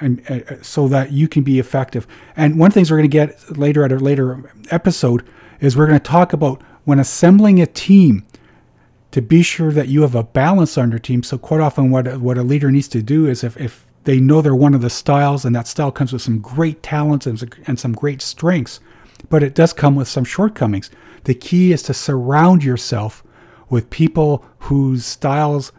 and 0.00 0.28
uh, 0.28 0.62
so 0.62 0.88
that 0.88 1.12
you 1.12 1.28
can 1.28 1.42
be 1.42 1.58
effective. 1.58 2.06
And 2.36 2.58
one 2.58 2.70
things 2.70 2.90
we're 2.90 2.98
going 2.98 3.10
to 3.10 3.14
get 3.14 3.56
later 3.56 3.84
at 3.84 3.92
a 3.92 3.96
later 3.96 4.52
episode 4.70 5.24
is 5.60 5.76
we're 5.76 5.86
going 5.86 5.98
to 5.98 6.04
talk 6.04 6.32
about 6.32 6.60
when 6.84 6.98
assembling 6.98 7.60
a 7.60 7.66
team 7.66 8.24
to 9.12 9.22
be 9.22 9.42
sure 9.42 9.70
that 9.72 9.88
you 9.88 10.02
have 10.02 10.14
a 10.14 10.24
balance 10.24 10.76
on 10.76 10.90
your 10.90 10.98
team. 10.98 11.22
So 11.22 11.38
quite 11.38 11.60
often 11.60 11.90
what 11.90 12.20
what 12.20 12.38
a 12.38 12.42
leader 12.42 12.70
needs 12.70 12.88
to 12.88 13.02
do 13.02 13.26
is 13.26 13.44
if, 13.44 13.56
if 13.58 13.86
they 14.04 14.18
know 14.18 14.42
they're 14.42 14.56
one 14.56 14.74
of 14.74 14.80
the 14.80 14.90
styles 14.90 15.44
and 15.44 15.54
that 15.54 15.68
style 15.68 15.92
comes 15.92 16.12
with 16.12 16.22
some 16.22 16.40
great 16.40 16.82
talents 16.82 17.26
and, 17.26 17.54
and 17.66 17.78
some 17.78 17.92
great 17.92 18.20
strengths, 18.20 18.80
but 19.28 19.42
it 19.42 19.54
does 19.54 19.72
come 19.72 19.94
with 19.94 20.08
some 20.08 20.24
shortcomings. 20.24 20.90
The 21.24 21.34
key 21.34 21.72
is 21.72 21.82
to 21.84 21.94
surround 21.94 22.64
yourself 22.64 23.22
with 23.68 23.90
people 23.90 24.44
whose 24.58 25.06
styles 25.06 25.72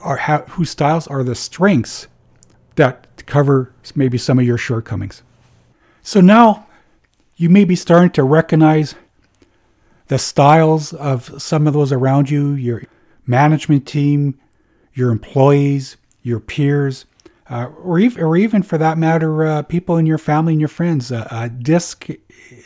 are 0.00 0.16
ha- 0.16 0.44
whose 0.48 0.70
styles 0.70 1.06
are 1.06 1.22
the 1.22 1.34
strengths 1.34 2.06
that 2.76 3.06
cover 3.26 3.74
maybe 3.94 4.16
some 4.16 4.38
of 4.38 4.46
your 4.46 4.58
shortcomings. 4.58 5.22
So 6.02 6.20
now 6.20 6.66
you 7.36 7.50
may 7.50 7.64
be 7.64 7.76
starting 7.76 8.10
to 8.10 8.22
recognize 8.22 8.94
the 10.08 10.18
styles 10.18 10.92
of 10.94 11.40
some 11.40 11.66
of 11.66 11.74
those 11.74 11.92
around 11.92 12.30
you, 12.30 12.52
your 12.52 12.82
management 13.26 13.86
team, 13.86 14.38
your 14.94 15.10
employees, 15.10 15.96
your 16.22 16.40
peers, 16.40 17.04
uh, 17.50 17.66
or, 17.82 17.98
even, 17.98 18.22
or 18.22 18.36
even 18.36 18.62
for 18.62 18.76
that 18.76 18.98
matter, 18.98 19.46
uh, 19.46 19.62
people 19.62 19.96
in 19.96 20.06
your 20.06 20.18
family 20.18 20.52
and 20.52 20.60
your 20.60 20.68
friends. 20.68 21.10
Uh, 21.10 21.48
DISC 21.62 22.08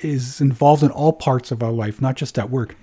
is 0.02 0.40
involved 0.40 0.82
in 0.82 0.90
all 0.90 1.12
parts 1.12 1.50
of 1.50 1.62
our 1.62 1.70
life, 1.70 2.00
not 2.00 2.16
just 2.16 2.38
at 2.38 2.50
work. 2.50 2.76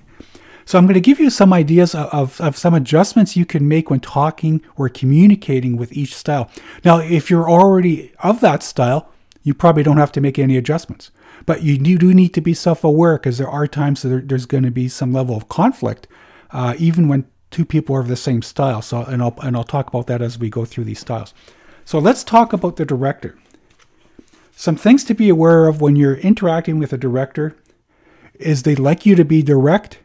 So 0.66 0.78
I'm 0.78 0.86
going 0.86 0.94
to 0.94 1.02
give 1.02 1.20
you 1.20 1.32
some 1.32 1.52
ideas 1.52 1.96
of, 1.96 2.40
of 2.40 2.56
some 2.56 2.76
adjustments 2.76 3.36
you 3.36 3.46
can 3.46 3.68
make 3.68 3.90
when 3.90 4.00
talking 4.02 4.62
or 4.76 4.88
communicating 4.88 5.78
with 5.78 5.92
each 5.94 6.16
style. 6.16 6.50
Now, 6.86 7.00
if 7.00 7.30
you're 7.30 7.50
already 7.50 8.14
of 8.20 8.40
that 8.42 8.62
style, 8.62 9.10
you 9.42 9.54
probably 9.56 9.84
don't 9.84 9.98
have 9.98 10.12
to 10.12 10.22
make 10.22 10.38
any 10.38 10.58
adjustments. 10.58 11.10
But 11.50 11.64
you 11.64 11.80
do 11.80 12.14
need 12.14 12.36
to 12.36 12.42
be 12.42 12.54
self-aware 12.54 13.18
because 13.18 13.40
there 13.40 13.50
are 13.50 13.66
times 13.66 14.04
that 14.04 14.28
there's 14.30 14.46
going 14.46 14.66
to 14.66 14.70
be 14.72 14.88
some 14.88 15.12
level 15.12 15.36
of 15.36 15.50
conflict, 15.50 16.08
uh, 16.52 16.76
even 16.78 17.08
when 17.08 17.26
two 17.50 17.66
people 17.66 17.96
are 17.96 18.02
of 18.02 18.08
the 18.08 18.16
same 18.16 18.44
style. 18.44 18.84
So, 18.84 19.02
and 19.02 19.20
I'll 19.20 19.36
and 19.42 19.56
I'll 19.56 19.64
talk 19.64 19.88
about 19.88 20.06
that 20.08 20.22
as 20.22 20.38
we 20.38 20.52
go 20.52 20.64
through 20.64 20.84
these 20.84 21.00
styles. 21.00 21.34
So 21.86 21.98
let's 21.98 22.24
talk 22.24 22.54
about 22.54 22.76
the 22.76 22.86
director. 22.86 23.36
Some 24.56 24.76
things 24.76 25.04
to 25.06 25.16
be 25.16 25.28
aware 25.28 25.68
of 25.68 25.82
when 25.82 25.96
you're 25.96 26.18
interacting 26.18 26.78
with 26.78 26.94
a 26.94 26.98
director 26.98 27.56
is 28.36 28.62
they 28.62 28.76
like 28.76 29.08
you 29.08 29.16
to 29.16 29.26
be 29.26 29.42
direct 29.42 29.98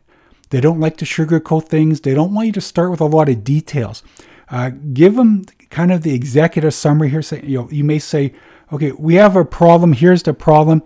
they 0.54 0.60
don't 0.60 0.78
like 0.78 0.96
to 0.98 1.04
sugarcoat 1.04 1.68
things. 1.68 2.02
They 2.02 2.14
don't 2.14 2.32
want 2.32 2.46
you 2.46 2.52
to 2.52 2.60
start 2.60 2.90
with 2.90 3.00
a 3.00 3.06
lot 3.06 3.28
of 3.28 3.42
details. 3.42 4.02
Uh, 4.48 4.70
give 4.92 5.16
them 5.16 5.46
kind 5.70 5.90
of 5.90 6.02
the 6.02 6.14
executive 6.14 6.74
summary 6.74 7.10
here. 7.10 7.22
Say, 7.22 7.42
you 7.42 7.58
know, 7.58 7.68
you 7.70 7.82
may 7.82 7.98
say, 7.98 8.32
okay, 8.72 8.92
we 8.92 9.16
have 9.16 9.34
a 9.34 9.44
problem. 9.44 9.94
Here's 9.94 10.22
the 10.22 10.32
problem, 10.32 10.84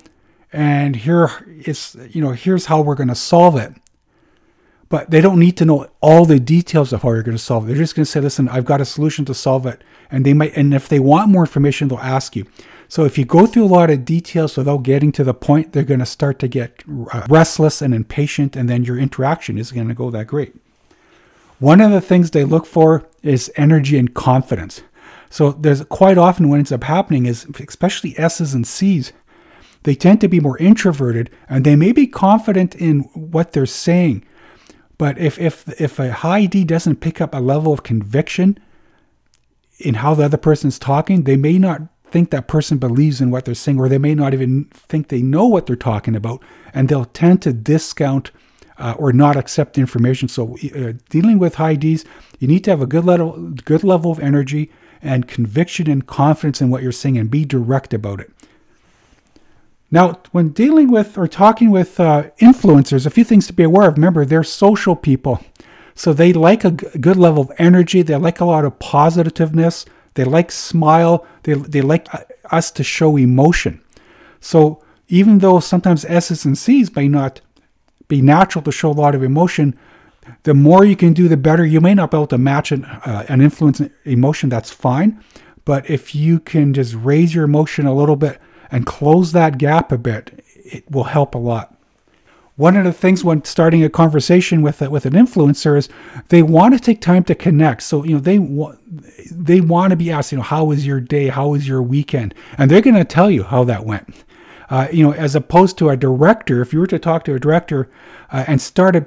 and 0.52 0.96
here 0.96 1.30
is, 1.64 1.96
you 2.10 2.20
know, 2.20 2.30
here's 2.30 2.66
how 2.66 2.80
we're 2.80 2.94
going 2.94 3.08
to 3.08 3.14
solve 3.14 3.56
it. 3.56 3.72
But 4.88 5.10
they 5.10 5.20
don't 5.20 5.38
need 5.38 5.58
to 5.58 5.66
know 5.66 5.88
all 6.00 6.24
the 6.24 6.40
details 6.40 6.94
of 6.94 7.02
how 7.02 7.10
you're 7.10 7.22
going 7.22 7.36
to 7.36 7.42
solve 7.42 7.64
it. 7.64 7.66
They're 7.68 7.76
just 7.76 7.94
going 7.94 8.04
to 8.04 8.10
say, 8.10 8.20
listen, 8.20 8.48
I've 8.48 8.64
got 8.64 8.80
a 8.80 8.86
solution 8.86 9.26
to 9.26 9.34
solve 9.34 9.66
it. 9.66 9.82
And 10.10 10.24
they 10.24 10.32
might, 10.32 10.56
and 10.56 10.72
if 10.72 10.88
they 10.88 10.98
want 10.98 11.30
more 11.30 11.42
information, 11.42 11.88
they'll 11.88 11.98
ask 11.98 12.34
you. 12.34 12.46
So 12.88 13.04
if 13.04 13.18
you 13.18 13.26
go 13.26 13.44
through 13.44 13.64
a 13.64 13.66
lot 13.66 13.90
of 13.90 14.06
details 14.06 14.56
without 14.56 14.82
getting 14.82 15.12
to 15.12 15.24
the 15.24 15.34
point, 15.34 15.72
they're 15.74 15.82
going 15.82 16.00
to 16.00 16.06
start 16.06 16.38
to 16.38 16.48
get 16.48 16.82
uh, 17.12 17.26
restless 17.28 17.82
and 17.82 17.92
impatient, 17.92 18.56
and 18.56 18.66
then 18.66 18.82
your 18.82 18.98
interaction 18.98 19.58
isn't 19.58 19.76
going 19.76 19.88
to 19.88 19.94
go 19.94 20.10
that 20.10 20.26
great. 20.26 20.56
One 21.58 21.82
of 21.82 21.90
the 21.90 22.00
things 22.00 22.30
they 22.30 22.44
look 22.44 22.64
for 22.64 23.06
is 23.22 23.52
energy 23.56 23.98
and 23.98 24.14
confidence. 24.14 24.80
So 25.28 25.52
there's 25.52 25.84
quite 25.84 26.16
often 26.16 26.48
what 26.48 26.60
ends 26.60 26.72
up 26.72 26.84
happening 26.84 27.26
is, 27.26 27.46
especially 27.68 28.18
S's 28.18 28.54
and 28.54 28.66
C's, 28.66 29.12
they 29.88 29.94
tend 29.94 30.20
to 30.20 30.28
be 30.28 30.38
more 30.38 30.58
introverted 30.58 31.30
and 31.48 31.64
they 31.64 31.74
may 31.74 31.92
be 31.92 32.06
confident 32.06 32.74
in 32.74 33.00
what 33.14 33.52
they're 33.52 33.64
saying. 33.64 34.22
But 34.98 35.16
if, 35.16 35.38
if, 35.38 35.66
if 35.80 35.98
a 35.98 36.12
high 36.12 36.44
D 36.44 36.62
doesn't 36.62 36.96
pick 36.96 37.22
up 37.22 37.34
a 37.34 37.38
level 37.38 37.72
of 37.72 37.84
conviction 37.84 38.58
in 39.78 39.94
how 39.94 40.12
the 40.12 40.26
other 40.26 40.36
person's 40.36 40.78
talking, 40.78 41.24
they 41.24 41.38
may 41.38 41.56
not 41.56 41.80
think 42.10 42.28
that 42.30 42.48
person 42.48 42.76
believes 42.76 43.22
in 43.22 43.30
what 43.30 43.46
they're 43.46 43.54
saying, 43.54 43.78
or 43.78 43.88
they 43.88 43.96
may 43.96 44.14
not 44.14 44.34
even 44.34 44.64
think 44.74 45.08
they 45.08 45.22
know 45.22 45.46
what 45.46 45.64
they're 45.64 45.74
talking 45.74 46.14
about, 46.14 46.42
and 46.74 46.90
they'll 46.90 47.06
tend 47.06 47.40
to 47.40 47.54
discount 47.54 48.30
uh, 48.76 48.94
or 48.98 49.10
not 49.10 49.38
accept 49.38 49.78
information. 49.78 50.28
So, 50.28 50.58
uh, 50.76 50.92
dealing 51.08 51.38
with 51.38 51.54
high 51.54 51.76
Ds, 51.76 52.04
you 52.40 52.46
need 52.46 52.62
to 52.64 52.70
have 52.72 52.82
a 52.82 52.86
good 52.86 53.06
level, 53.06 53.52
good 53.64 53.84
level 53.84 54.10
of 54.10 54.20
energy 54.20 54.70
and 55.00 55.26
conviction 55.26 55.88
and 55.88 56.06
confidence 56.06 56.60
in 56.60 56.68
what 56.68 56.82
you're 56.82 56.92
saying, 56.92 57.16
and 57.16 57.30
be 57.30 57.46
direct 57.46 57.94
about 57.94 58.20
it. 58.20 58.30
Now, 59.90 60.20
when 60.32 60.50
dealing 60.50 60.90
with 60.90 61.16
or 61.16 61.26
talking 61.26 61.70
with 61.70 61.98
uh, 61.98 62.24
influencers, 62.40 63.06
a 63.06 63.10
few 63.10 63.24
things 63.24 63.46
to 63.46 63.52
be 63.52 63.62
aware 63.62 63.88
of. 63.88 63.94
Remember, 63.94 64.24
they're 64.24 64.44
social 64.44 64.94
people. 64.94 65.42
So 65.94 66.12
they 66.12 66.32
like 66.32 66.64
a 66.64 66.72
g- 66.72 66.86
good 67.00 67.16
level 67.16 67.42
of 67.42 67.52
energy. 67.58 68.02
They 68.02 68.14
like 68.16 68.40
a 68.40 68.44
lot 68.44 68.64
of 68.64 68.78
positiveness. 68.78 69.86
They 70.14 70.24
like 70.24 70.50
smile. 70.50 71.26
They, 71.44 71.54
they 71.54 71.80
like 71.80 72.06
us 72.52 72.70
to 72.72 72.84
show 72.84 73.16
emotion. 73.16 73.80
So 74.40 74.82
even 75.08 75.38
though 75.38 75.58
sometimes 75.58 76.04
S's 76.04 76.44
and 76.44 76.56
C's 76.56 76.94
may 76.94 77.08
not 77.08 77.40
be 78.08 78.20
natural 78.20 78.62
to 78.64 78.72
show 78.72 78.90
a 78.90 78.92
lot 78.92 79.14
of 79.14 79.22
emotion, 79.22 79.78
the 80.42 80.54
more 80.54 80.84
you 80.84 80.96
can 80.96 81.14
do, 81.14 81.28
the 81.28 81.36
better. 81.38 81.64
You 81.64 81.80
may 81.80 81.94
not 81.94 82.10
be 82.10 82.18
able 82.18 82.26
to 82.28 82.38
match 82.38 82.72
an, 82.72 82.84
uh, 82.84 83.24
an 83.28 83.40
influence 83.40 83.80
emotion, 84.04 84.50
that's 84.50 84.70
fine. 84.70 85.22
But 85.64 85.88
if 85.88 86.14
you 86.14 86.40
can 86.40 86.74
just 86.74 86.94
raise 86.94 87.34
your 87.34 87.44
emotion 87.44 87.86
a 87.86 87.94
little 87.94 88.16
bit 88.16 88.38
and 88.70 88.86
close 88.86 89.32
that 89.32 89.58
gap 89.58 89.92
a 89.92 89.98
bit, 89.98 90.44
it 90.56 90.90
will 90.90 91.04
help 91.04 91.34
a 91.34 91.38
lot 91.38 91.78
one 92.58 92.76
of 92.76 92.82
the 92.82 92.92
things 92.92 93.22
when 93.22 93.44
starting 93.44 93.84
a 93.84 93.88
conversation 93.88 94.62
with 94.62 94.80
with 94.80 95.06
an 95.06 95.12
influencer 95.12 95.78
is 95.78 95.88
they 96.28 96.42
want 96.42 96.74
to 96.74 96.80
take 96.80 97.00
time 97.00 97.22
to 97.24 97.34
connect. 97.34 97.84
So 97.84 98.04
you 98.04 98.14
know 98.14 98.20
they 98.20 98.40
want 98.40 98.80
they 99.30 99.60
want 99.60 99.92
to 99.92 99.96
be 99.96 100.10
asked, 100.10 100.32
you 100.32 100.38
know, 100.38 100.44
how 100.44 100.64
was 100.64 100.84
your 100.84 101.00
day? 101.00 101.28
How 101.28 101.48
was 101.48 101.68
your 101.68 101.80
weekend? 101.82 102.34
And 102.58 102.68
they're 102.68 102.82
going 102.82 102.96
to 102.96 103.04
tell 103.04 103.30
you 103.30 103.44
how 103.44 103.62
that 103.64 103.86
went. 103.86 104.24
Uh, 104.70 104.88
you 104.92 105.06
know, 105.06 105.14
as 105.14 105.36
opposed 105.36 105.78
to 105.78 105.88
a 105.88 105.96
director, 105.96 106.60
if 106.60 106.72
you 106.72 106.80
were 106.80 106.86
to 106.88 106.98
talk 106.98 107.24
to 107.24 107.34
a 107.34 107.38
director 107.38 107.88
uh, 108.32 108.44
and 108.48 108.60
started 108.60 109.06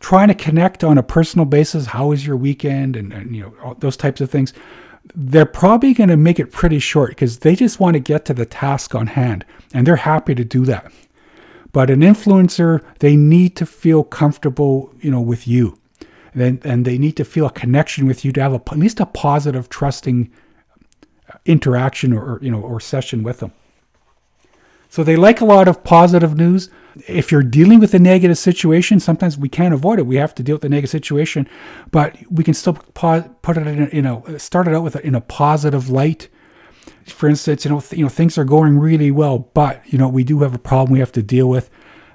trying 0.00 0.28
to 0.28 0.34
connect 0.34 0.82
on 0.82 0.98
a 0.98 1.02
personal 1.02 1.46
basis, 1.46 1.86
how 1.86 2.08
was 2.08 2.26
your 2.26 2.36
weekend, 2.36 2.96
and, 2.96 3.12
and 3.12 3.36
you 3.36 3.42
know 3.42 3.76
those 3.78 3.96
types 3.96 4.20
of 4.20 4.30
things, 4.30 4.52
they're 5.14 5.46
probably 5.46 5.94
going 5.94 6.10
to 6.10 6.16
make 6.16 6.38
it 6.38 6.52
pretty 6.52 6.78
short 6.78 7.10
because 7.10 7.38
they 7.38 7.56
just 7.56 7.80
want 7.80 7.94
to 7.94 8.00
get 8.00 8.24
to 8.26 8.34
the 8.34 8.46
task 8.46 8.94
on 8.94 9.08
hand, 9.08 9.44
and 9.74 9.86
they're 9.86 9.96
happy 9.96 10.34
to 10.34 10.44
do 10.44 10.64
that. 10.66 10.92
But 11.72 11.90
an 11.90 12.00
influencer, 12.00 12.82
they 12.98 13.16
need 13.16 13.56
to 13.56 13.66
feel 13.66 14.02
comfortable, 14.04 14.92
you 15.00 15.10
know, 15.10 15.20
with 15.20 15.46
you, 15.46 15.78
and, 16.34 16.64
and 16.64 16.84
they 16.84 16.98
need 16.98 17.16
to 17.16 17.24
feel 17.24 17.46
a 17.46 17.50
connection 17.50 18.06
with 18.06 18.24
you 18.24 18.32
to 18.32 18.42
have 18.42 18.52
a, 18.52 18.62
at 18.70 18.78
least 18.78 19.00
a 19.00 19.06
positive, 19.06 19.68
trusting 19.68 20.30
uh, 21.32 21.38
interaction 21.44 22.12
or, 22.12 22.38
you 22.42 22.50
know 22.50 22.60
or 22.60 22.80
session 22.80 23.22
with 23.22 23.40
them. 23.40 23.52
So 24.90 25.04
they 25.04 25.14
like 25.14 25.40
a 25.40 25.44
lot 25.44 25.68
of 25.68 25.84
positive 25.84 26.36
news. 26.36 26.68
If 27.06 27.30
you're 27.30 27.44
dealing 27.44 27.78
with 27.78 27.94
a 27.94 27.98
negative 28.00 28.36
situation, 28.36 28.98
sometimes 28.98 29.38
we 29.38 29.48
can't 29.48 29.72
avoid 29.72 30.00
it. 30.00 30.06
We 30.06 30.16
have 30.16 30.34
to 30.34 30.42
deal 30.42 30.56
with 30.56 30.62
the 30.62 30.68
negative 30.68 30.90
situation, 30.90 31.48
but 31.92 32.16
we 32.28 32.42
can 32.42 32.54
still 32.54 32.74
put 32.74 33.56
it 33.56 33.66
in 33.68 33.82
a, 33.84 33.94
you 33.94 34.02
know 34.02 34.24
start 34.36 34.66
it 34.66 34.74
out 34.74 34.82
with 34.82 34.96
a, 34.96 35.06
in 35.06 35.14
a 35.14 35.20
positive 35.20 35.88
light. 35.88 36.28
For 37.06 37.28
instance, 37.28 37.64
you 37.64 37.70
know 37.70 37.80
th- 37.80 37.96
you 37.96 38.04
know 38.04 38.08
things 38.08 38.36
are 38.36 38.44
going 38.44 38.80
really 38.80 39.12
well, 39.12 39.38
but 39.54 39.80
you 39.86 39.96
know 39.96 40.08
we 40.08 40.24
do 40.24 40.40
have 40.40 40.56
a 40.56 40.58
problem 40.58 40.92
we 40.92 40.98
have 40.98 41.12
to 41.12 41.22
deal 41.22 41.48
with, 41.48 41.70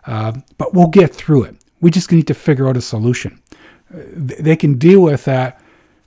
uh, 0.05 0.33
but 0.57 0.73
we'll 0.73 0.87
get 0.87 1.15
through 1.15 1.43
it. 1.43 1.55
We 1.79 1.91
just 1.91 2.11
need 2.11 2.27
to 2.27 2.33
figure 2.33 2.67
out 2.67 2.75
a 2.75 2.81
solution. 2.81 3.41
Uh, 3.89 3.99
they 4.17 4.57
can 4.57 4.77
deal 4.77 4.99
with 4.99 5.23
that 5.23 5.61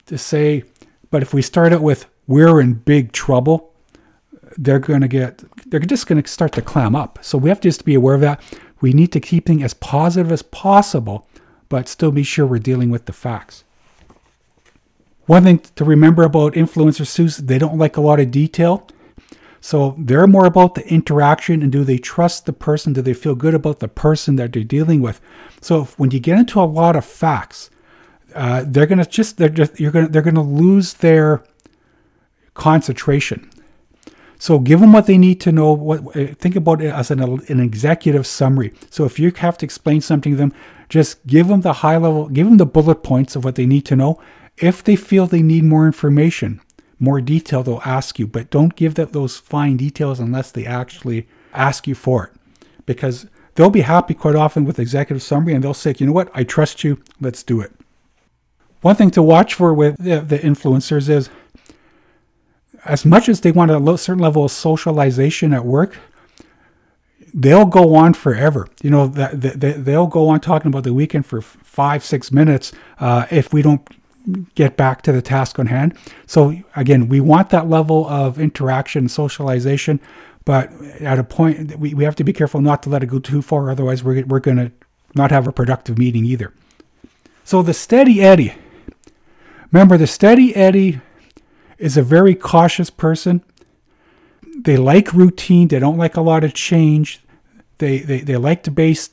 to 0.07 0.19
say, 0.19 0.65
but 1.11 1.23
if 1.23 1.33
we 1.33 1.41
start 1.41 1.73
out 1.73 1.83
with 1.83 2.05
we're 2.27 2.61
in 2.61 2.75
big 2.75 3.13
trouble, 3.13 3.73
they're 4.59 4.81
going 4.81 5.01
to 5.01 5.09
get, 5.09 5.43
they're 5.71 5.81
just 5.81 6.07
going 6.09 6.21
to 6.21 6.29
start 6.29 6.53
to 6.53 6.63
clam 6.63 6.97
up. 6.97 7.21
So 7.23 7.39
we 7.39 7.49
have 7.49 7.61
to 7.61 7.69
just 7.69 7.85
be 7.85 7.95
aware 7.95 8.17
of 8.17 8.21
that. 8.23 8.43
We 8.81 8.93
need 8.93 9.13
to 9.13 9.21
keep 9.21 9.47
things 9.47 9.63
as 9.63 9.75
positive 9.75 10.33
as 10.33 10.43
possible, 10.43 11.27
but 11.69 11.89
still 11.89 12.11
be 12.11 12.25
sure 12.25 12.45
we're 12.45 12.59
dealing 12.59 12.91
with 12.91 13.07
the 13.07 13.13
facts. 13.13 13.65
One 15.27 15.45
thing 15.45 15.59
to 15.77 15.85
remember 15.85 16.23
about 16.25 16.55
influencers 16.55 17.15
too 17.15 17.29
they 17.43 17.59
don't 17.59 17.79
like 17.79 17.97
a 17.97 18.01
lot 18.01 18.19
of 18.19 18.31
detail. 18.31 18.89
So 19.61 19.95
they're 19.99 20.27
more 20.27 20.47
about 20.47 20.75
the 20.75 20.87
interaction 20.89 21.63
and 21.63 21.71
do 21.71 21.85
they 21.85 21.99
trust 21.99 22.47
the 22.47 22.53
person? 22.53 22.93
Do 22.93 23.03
they 23.03 23.13
feel 23.13 23.35
good 23.35 23.55
about 23.55 23.81
the 23.81 23.89
person 23.89 24.37
that 24.37 24.53
they're 24.53 24.65
dealing 24.65 25.03
with? 25.03 25.21
So 25.61 25.83
if, 25.83 25.99
when 25.99 26.11
you 26.13 26.21
get 26.21 26.39
into 26.39 26.61
a 26.61 26.63
lot 26.63 26.97
of 26.97 27.05
facts, 27.05 27.71
uh, 28.35 28.65
they're 28.67 28.87
gonna 28.87 29.05
just 29.05 29.37
they're 29.37 29.49
just 29.49 29.79
you're 29.81 29.91
gonna 29.91 30.09
they're 30.09 30.23
gonna 30.23 30.43
lose 30.43 30.95
their 30.95 31.43
concentration. 32.55 33.51
So 34.39 34.59
give 34.59 34.81
them 34.81 34.93
what 34.93 35.07
they 35.07 35.19
need 35.19 35.41
to 35.41 35.53
know. 35.53 35.73
What 35.73 36.17
uh, 36.17 36.35
think 36.35 36.57
about 36.57 36.81
it 36.81 36.93
as 36.93 37.11
an, 37.11 37.21
an 37.21 37.61
executive 37.61 38.27
summary. 38.27 38.73
So 38.91 39.05
if 39.05 39.19
you 39.19 39.33
have 39.37 39.59
to 39.59 39.67
explain 39.67 40.01
something 40.01 40.33
to 40.33 40.37
them, 40.37 40.55
just 40.89 41.27
give 41.27 41.49
them 41.49 41.63
the 41.63 41.73
high 41.73 41.97
level, 41.97 42.29
give 42.29 42.47
them 42.47 42.57
the 42.57 42.67
bullet 42.67 43.03
points 43.03 43.37
of 43.37 43.45
what 43.45 43.57
they 43.57 43.67
need 43.67 43.85
to 43.87 43.97
know. 43.97 44.21
If 44.57 44.83
they 44.83 44.97
feel 44.97 45.27
they 45.27 45.43
need 45.43 45.65
more 45.65 45.87
information, 45.87 46.61
more 46.99 47.21
detail, 47.21 47.63
they'll 47.63 47.83
ask 47.85 48.19
you. 48.19 48.27
But 48.27 48.51
don't 48.51 48.75
give 48.75 48.95
them 48.95 49.11
those 49.13 49.37
fine 49.37 49.77
details 49.77 50.21
unless 50.21 50.51
they 50.51 50.67
actually 50.67 51.29
ask 51.53 51.87
you 51.87 51.95
for 51.95 52.27
it, 52.27 52.33
because 52.87 53.27
they'll 53.55 53.71
be 53.71 53.83
happy 53.83 54.15
quite 54.15 54.35
often 54.35 54.65
with 54.65 54.79
executive 54.79 55.23
summary, 55.23 55.55
and 55.55 55.63
they'll 55.63 55.75
say, 55.75 55.95
you 55.99 56.07
know 56.07 56.13
what, 56.13 56.31
I 56.35 56.45
trust 56.45 56.85
you. 56.85 57.03
Let's 57.21 57.43
do 57.43 57.61
it. 57.61 57.73
One 58.81 58.95
thing 58.95 59.11
to 59.13 59.23
watch 59.23 59.55
for 59.55 59.75
with 59.75 59.97
the, 59.99 60.21
the 60.21 60.39
influencers 60.39 61.09
is 61.09 61.29
as 62.85 63.05
much 63.05 63.29
as 63.29 63.41
they 63.41 63.53
want 63.53 63.71
a 63.71 63.99
certain 63.99 64.23
level 64.23 64.45
of 64.45 64.51
socialization 64.51 65.53
at 65.53 65.65
work, 65.65 65.97
they'll 67.35 67.67
go 67.67 67.95
on 67.95 68.15
forever. 68.15 68.69
You 68.83 68.91
know, 68.91 69.07
that 69.09 69.41
they, 69.41 69.73
they'll 69.73 70.07
go 70.07 70.29
on 70.29 70.41
talking 70.41 70.69
about 70.69 70.85
the 70.85 70.95
weekend 70.95 71.27
for 71.27 71.41
five, 71.41 72.05
six 72.05 72.33
minutes 72.33 72.73
uh, 73.01 73.27
if 73.31 73.53
we 73.53 73.63
don't 73.63 73.87
get 74.55 74.77
back 74.77 75.03
to 75.03 75.13
the 75.13 75.23
task 75.23 75.59
on 75.59 75.67
hand. 75.67 75.97
So 76.27 76.55
again, 76.77 77.09
we 77.09 77.21
want 77.21 77.51
that 77.51 77.69
level 77.69 78.07
of 78.09 78.39
interaction 78.39 79.09
socialization, 79.09 80.01
but 80.45 80.71
at 81.01 81.19
a 81.19 81.25
point 81.25 81.79
we, 81.79 81.95
we 81.95 82.05
have 82.05 82.17
to 82.17 82.25
be 82.25 82.33
careful 82.33 82.61
not 82.61 82.83
to 82.83 82.91
let 82.91 83.03
it 83.03 83.07
go 83.07 83.19
too 83.19 83.43
far. 83.43 83.71
Otherwise, 83.71 84.05
we're, 84.05 84.25
we're 84.27 84.41
going 84.41 84.59
to 84.59 84.73
not 85.15 85.31
have 85.31 85.47
a 85.47 85.53
productive 85.53 85.99
meeting 85.99 86.25
either. 86.25 86.53
So 87.45 87.63
the 87.63 87.75
steady 87.75 88.21
Eddie. 88.21 88.55
Remember, 89.73 89.97
the 89.97 90.07
steady 90.07 90.55
Eddie 90.55 91.01
is 91.79 91.97
a 91.97 92.03
very 92.03 92.35
cautious 92.35 92.91
person. 92.91 93.43
They 94.61 94.77
like 94.77 95.13
routine. 95.13 95.69
They 95.69 95.79
don't 95.79 95.99
like 95.99 96.17
a 96.17 96.21
lot 96.21 96.45
of 96.45 96.55
change. 96.55 97.21
They 97.79 97.99
they, 97.99 98.21
they 98.21 98.37
like 98.37 98.63
to 98.65 98.71
base 98.71 99.11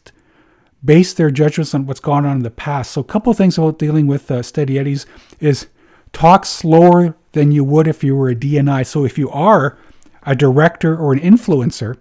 base 0.83 1.13
their 1.13 1.31
judgments 1.31 1.73
on 1.73 1.85
what's 1.85 1.99
gone 1.99 2.25
on 2.25 2.37
in 2.37 2.43
the 2.43 2.51
past. 2.51 2.91
So 2.91 3.01
a 3.01 3.03
couple 3.03 3.33
things 3.33 3.57
about 3.57 3.79
dealing 3.79 4.07
with 4.07 4.29
uh, 4.29 4.43
steady 4.43 4.77
eddies 4.77 5.05
is 5.39 5.67
talk 6.13 6.45
slower 6.45 7.15
than 7.31 7.51
you 7.51 7.63
would 7.63 7.87
if 7.87 8.03
you 8.03 8.15
were 8.15 8.29
a 8.29 8.35
DNI. 8.35 8.85
So 8.85 9.03
if 9.03 9.17
you 9.17 9.29
are 9.31 9.77
a 10.23 10.35
director 10.35 10.95
or 10.95 11.13
an 11.13 11.19
influencer, 11.19 11.97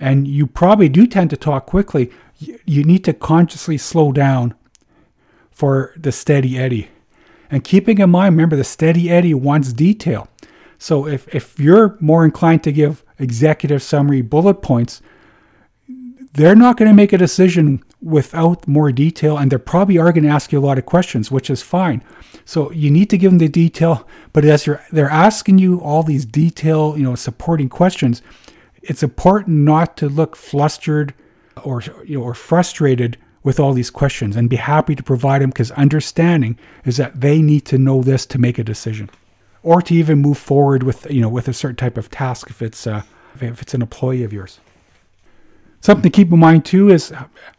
and 0.00 0.28
you 0.28 0.46
probably 0.46 0.88
do 0.88 1.06
tend 1.06 1.30
to 1.30 1.36
talk 1.36 1.66
quickly, 1.66 2.10
you 2.38 2.84
need 2.84 3.04
to 3.04 3.12
consciously 3.12 3.76
slow 3.78 4.12
down 4.12 4.54
for 5.50 5.92
the 5.96 6.12
steady 6.12 6.56
eddy. 6.56 6.88
And 7.50 7.64
keeping 7.64 7.98
in 7.98 8.10
mind, 8.10 8.34
remember, 8.34 8.56
the 8.56 8.64
steady 8.64 9.10
Eddie 9.10 9.34
wants 9.34 9.72
detail. 9.72 10.28
So 10.78 11.06
if, 11.06 11.32
if 11.34 11.58
you're 11.58 11.96
more 12.00 12.24
inclined 12.24 12.62
to 12.64 12.72
give 12.72 13.04
executive 13.18 13.82
summary 13.82 14.22
bullet 14.22 14.62
points, 14.62 15.02
they're 16.34 16.54
not 16.54 16.76
going 16.76 16.88
to 16.88 16.94
make 16.94 17.12
a 17.12 17.18
decision 17.18 17.82
without 18.00 18.68
more 18.68 18.92
detail, 18.92 19.36
and 19.38 19.50
they 19.50 19.58
probably 19.58 19.98
are 19.98 20.12
going 20.12 20.24
to 20.24 20.30
ask 20.30 20.52
you 20.52 20.58
a 20.58 20.60
lot 20.60 20.78
of 20.78 20.86
questions, 20.86 21.30
which 21.30 21.50
is 21.50 21.62
fine. 21.62 22.02
So 22.44 22.70
you 22.70 22.90
need 22.90 23.10
to 23.10 23.18
give 23.18 23.32
them 23.32 23.38
the 23.38 23.48
detail, 23.48 24.06
but 24.32 24.44
as 24.44 24.66
you're 24.66 24.82
they're 24.92 25.10
asking 25.10 25.58
you 25.58 25.80
all 25.80 26.02
these 26.02 26.24
detail, 26.24 26.96
you 26.96 27.02
know, 27.02 27.14
supporting 27.16 27.68
questions, 27.68 28.22
it's 28.82 29.02
important 29.02 29.58
not 29.58 29.96
to 29.96 30.08
look 30.08 30.36
flustered 30.36 31.12
or 31.64 31.82
you 32.04 32.18
know 32.18 32.24
or 32.24 32.34
frustrated 32.34 33.18
with 33.48 33.58
all 33.58 33.72
these 33.72 33.88
questions 33.88 34.36
and 34.36 34.50
be 34.50 34.56
happy 34.56 34.94
to 34.94 35.02
provide 35.02 35.40
them 35.40 35.48
because 35.48 35.70
understanding 35.70 36.58
is 36.84 36.98
that 36.98 37.18
they 37.18 37.40
need 37.40 37.64
to 37.64 37.78
know 37.78 38.02
this 38.02 38.26
to 38.26 38.38
make 38.38 38.58
a 38.58 38.62
decision 38.62 39.08
or 39.62 39.80
to 39.80 39.94
even 39.94 40.18
move 40.18 40.36
forward 40.36 40.82
with 40.82 41.10
you 41.10 41.22
know 41.22 41.30
with 41.30 41.48
a 41.48 41.54
certain 41.54 41.74
type 41.74 41.96
of 41.96 42.10
task 42.10 42.50
if 42.50 42.60
it's 42.60 42.86
uh, 42.86 43.00
if 43.40 43.62
it's 43.62 43.72
an 43.72 43.80
employee 43.80 44.22
of 44.22 44.34
yours. 44.34 44.60
Something 45.80 46.02
to 46.02 46.10
keep 46.10 46.30
in 46.30 46.38
mind 46.38 46.66
too 46.66 46.90
is 46.90 47.10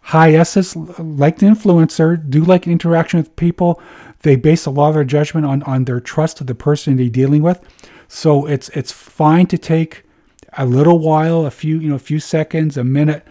high 0.02 0.34
S's 0.34 0.76
like 0.76 1.40
the 1.40 1.48
influencer 1.48 2.10
do 2.30 2.44
like 2.46 2.68
interaction 2.68 3.20
with 3.20 3.36
people. 3.36 3.82
They 4.20 4.36
base 4.36 4.68
a 4.68 4.70
lot 4.70 4.90
of 4.90 4.94
their 4.94 5.04
judgment 5.04 5.48
on 5.48 5.64
on 5.64 5.86
their 5.86 6.00
trust 6.00 6.40
of 6.40 6.46
the 6.46 6.54
person 6.54 6.98
they're 6.98 7.10
dealing 7.10 7.42
with. 7.42 7.60
So 8.08 8.46
it's 8.46 8.70
it's 8.70 8.92
fine 8.92 9.48
to 9.48 9.58
take 9.58 10.04
a 10.56 10.68
little 10.68 11.00
while 11.00 11.48
a 11.48 11.52
few 11.52 11.80
you 11.80 11.90
know 11.90 11.96
a 11.96 12.06
few 12.12 12.20
seconds 12.20 12.78
a 12.78 12.84
minute 12.84 13.26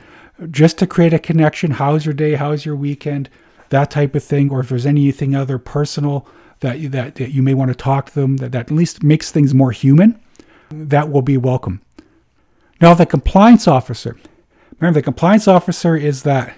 just 0.51 0.79
to 0.79 0.87
create 0.87 1.12
a 1.12 1.18
connection. 1.18 1.72
How's 1.72 2.05
your 2.05 2.14
day? 2.14 2.35
How's 2.35 2.64
your 2.64 2.77
weekend? 2.77 3.29
That 3.70 3.90
type 3.90 4.14
of 4.14 4.24
thing. 4.24 4.51
Or 4.51 4.61
if 4.61 4.68
there's 4.68 4.87
anything 4.87 5.35
other 5.35 5.59
personal 5.59 6.27
that 6.61 6.79
you, 6.79 6.88
that, 6.90 7.16
that 7.16 7.33
you 7.33 7.42
may 7.42 7.55
want 7.55 7.70
to 7.70 7.74
talk 7.74 8.07
to 8.07 8.14
them 8.14 8.38
that, 8.38 8.53
that 8.53 8.66
at 8.66 8.70
least 8.70 9.03
makes 9.03 9.31
things 9.31 9.55
more 9.55 9.72
human, 9.72 10.20
that 10.70 11.11
will 11.11 11.22
be 11.22 11.37
welcome. 11.37 11.81
Now, 12.81 12.94
the 12.94 13.07
compliance 13.07 13.66
officer. 13.66 14.16
Remember, 14.79 14.98
the 14.98 15.05
compliance 15.05 15.48
officer 15.48 15.96
is 15.96 16.22
that 16.22 16.55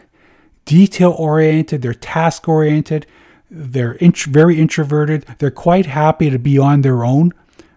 detail 0.67 1.13
oriented, 1.13 1.83
they're 1.83 1.95
task 1.95 2.49
oriented, 2.49 3.07
they're 3.51 3.93
int- 3.95 4.19
very 4.19 4.61
introverted, 4.61 5.25
they're 5.39 5.51
quite 5.51 5.87
happy 5.87 6.29
to 6.29 6.39
be 6.39 6.59
on 6.59 6.83
their 6.83 7.05
own. 7.05 7.33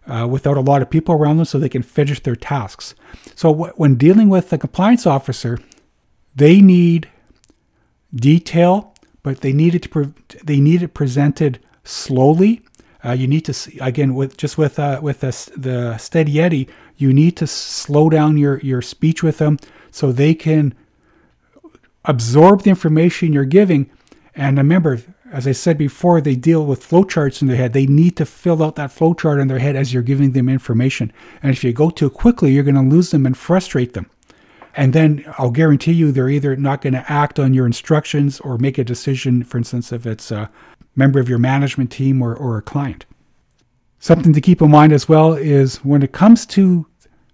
Uh, 0.05 0.27
without 0.27 0.57
a 0.57 0.59
lot 0.59 0.81
of 0.81 0.89
people 0.89 1.15
around 1.15 1.37
them 1.37 1.45
so 1.45 1.57
they 1.57 1.69
can 1.69 1.81
finish 1.81 2.19
their 2.19 2.35
tasks. 2.35 2.93
So, 3.35 3.53
when 3.77 3.95
dealing 3.95 4.27
with 4.27 4.49
the 4.49 4.57
compliance 4.57 5.07
officer, 5.07 5.59
they 6.35 6.61
need 6.61 7.09
detail, 8.13 8.93
but 9.21 9.41
they 9.41 9.53
need 9.53 9.75
it 9.75 9.83
to 9.83 9.89
pre- 9.89 10.13
they 10.43 10.59
need 10.59 10.81
it 10.83 10.93
presented 10.93 11.59
slowly. 11.83 12.61
Uh, 13.05 13.11
you 13.11 13.27
need 13.27 13.43
to 13.45 13.53
see, 13.53 13.77
again 13.79 14.15
with 14.15 14.37
just 14.37 14.57
with 14.57 14.79
uh, 14.79 14.99
with 15.01 15.19
the, 15.19 15.51
the 15.57 15.97
steady 15.97 16.39
Eddie, 16.39 16.67
you 16.97 17.13
need 17.13 17.35
to 17.37 17.47
slow 17.47 18.09
down 18.09 18.37
your 18.37 18.59
your 18.59 18.81
speech 18.81 19.21
with 19.21 19.37
them 19.37 19.57
so 19.91 20.11
they 20.11 20.33
can 20.33 20.73
absorb 22.05 22.63
the 22.63 22.69
information 22.69 23.33
you're 23.33 23.45
giving. 23.45 23.89
And 24.35 24.57
remember, 24.57 25.01
as 25.31 25.47
I 25.47 25.51
said 25.51 25.77
before, 25.77 26.21
they 26.21 26.35
deal 26.35 26.65
with 26.65 26.87
flowcharts 26.87 27.41
in 27.41 27.47
their 27.47 27.57
head. 27.57 27.73
They 27.73 27.85
need 27.85 28.15
to 28.17 28.25
fill 28.25 28.63
out 28.63 28.75
that 28.75 28.89
flowchart 28.89 29.41
in 29.41 29.47
their 29.47 29.59
head 29.59 29.75
as 29.75 29.93
you're 29.93 30.03
giving 30.03 30.31
them 30.31 30.49
information. 30.49 31.13
And 31.41 31.51
if 31.51 31.63
you 31.63 31.73
go 31.73 31.89
too 31.89 32.09
quickly, 32.09 32.51
you're 32.51 32.63
going 32.63 32.75
to 32.75 32.81
lose 32.81 33.11
them 33.11 33.25
and 33.25 33.37
frustrate 33.37 33.93
them. 33.93 34.09
And 34.75 34.93
then 34.93 35.23
I'll 35.37 35.51
guarantee 35.51 35.93
you 35.93 36.11
they're 36.11 36.29
either 36.29 36.55
not 36.55 36.81
going 36.81 36.93
to 36.93 37.11
act 37.11 37.39
on 37.39 37.53
your 37.53 37.65
instructions 37.65 38.39
or 38.39 38.57
make 38.57 38.77
a 38.77 38.83
decision, 38.83 39.43
for 39.43 39.57
instance, 39.57 39.91
if 39.91 40.05
it's 40.05 40.31
a 40.31 40.49
member 40.95 41.19
of 41.19 41.29
your 41.29 41.39
management 41.39 41.91
team 41.91 42.21
or, 42.21 42.35
or 42.35 42.57
a 42.57 42.61
client. 42.61 43.05
Something 43.99 44.33
to 44.33 44.41
keep 44.41 44.61
in 44.61 44.71
mind 44.71 44.91
as 44.91 45.07
well 45.07 45.33
is 45.33 45.77
when 45.77 46.03
it 46.03 46.11
comes 46.11 46.45
to 46.47 46.87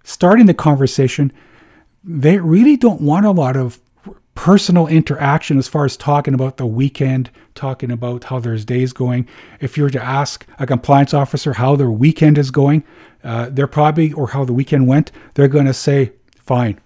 starting 0.04 0.46
the 0.46 0.54
conversation, 0.54 1.32
they 2.04 2.38
really 2.38 2.78
don't 2.78 3.02
want 3.02 3.26
a 3.26 3.32
lot 3.32 3.56
of 3.56 3.80
personal 4.36 4.88
interaction 4.88 5.58
as 5.58 5.68
far 5.68 5.84
as 5.84 5.98
talking 5.98 6.34
about 6.34 6.58
the 6.58 6.66
weekend, 6.66 7.30
talking 7.56 7.92
about 7.92 8.24
how 8.24 8.40
their 8.40 8.58
day's 8.58 8.94
going. 8.94 9.28
If 9.60 9.78
you 9.78 9.84
were 9.84 9.90
to 9.90 10.02
ask 10.02 10.46
a 10.60 10.66
compliance 10.66 11.14
officer 11.14 11.54
how 11.54 11.76
their 11.76 11.92
weekend 11.92 12.38
is 12.38 12.50
going, 12.50 12.84
uh, 13.24 13.50
they're 13.50 13.68
probably, 13.68 14.14
or 14.14 14.30
how 14.30 14.46
the 14.46 14.54
weekend 14.54 14.88
went, 14.88 15.12
they're 15.34 15.50
going 15.50 15.66
to 15.66 15.74
say, 15.74 16.14
fine. 16.38 16.80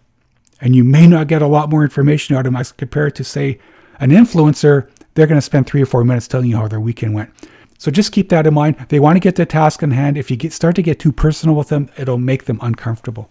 And 0.63 0.77
you 0.77 0.85
may 0.85 1.07
not 1.07 1.27
get 1.27 1.41
a 1.41 1.47
lot 1.47 1.69
more 1.69 1.83
information 1.83 2.37
out 2.37 2.39
of 2.39 2.53
them 2.53 2.55
as 2.55 2.71
compared 2.71 3.15
to, 3.15 3.23
say, 3.25 3.59
an 3.99 4.11
influencer, 4.11 4.89
they're 5.13 5.27
going 5.27 5.37
to 5.37 5.41
spend 5.41 5.67
three 5.67 5.81
or 5.81 5.85
four 5.85 6.05
minutes 6.05 6.25
telling 6.25 6.49
you 6.49 6.55
how 6.55 6.69
their 6.69 6.79
weekend 6.79 7.13
went. 7.13 7.31
So 7.77 7.91
just 7.91 8.13
keep 8.13 8.29
that 8.29 8.47
in 8.47 8.53
mind. 8.53 8.77
They 8.87 9.01
want 9.01 9.17
to 9.17 9.19
get 9.19 9.35
the 9.35 9.45
task 9.45 9.83
in 9.83 9.91
hand. 9.91 10.17
If 10.17 10.31
you 10.31 10.37
get, 10.37 10.53
start 10.53 10.77
to 10.77 10.81
get 10.81 10.99
too 10.99 11.11
personal 11.11 11.53
with 11.53 11.67
them, 11.67 11.89
it'll 11.97 12.17
make 12.17 12.45
them 12.45 12.59
uncomfortable. 12.61 13.29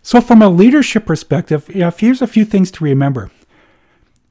So, 0.00 0.20
from 0.20 0.42
a 0.42 0.48
leadership 0.48 1.04
perspective, 1.06 1.68
you 1.68 1.80
know, 1.80 1.90
here's 1.90 2.22
a 2.22 2.28
few 2.28 2.44
things 2.44 2.70
to 2.70 2.84
remember. 2.84 3.32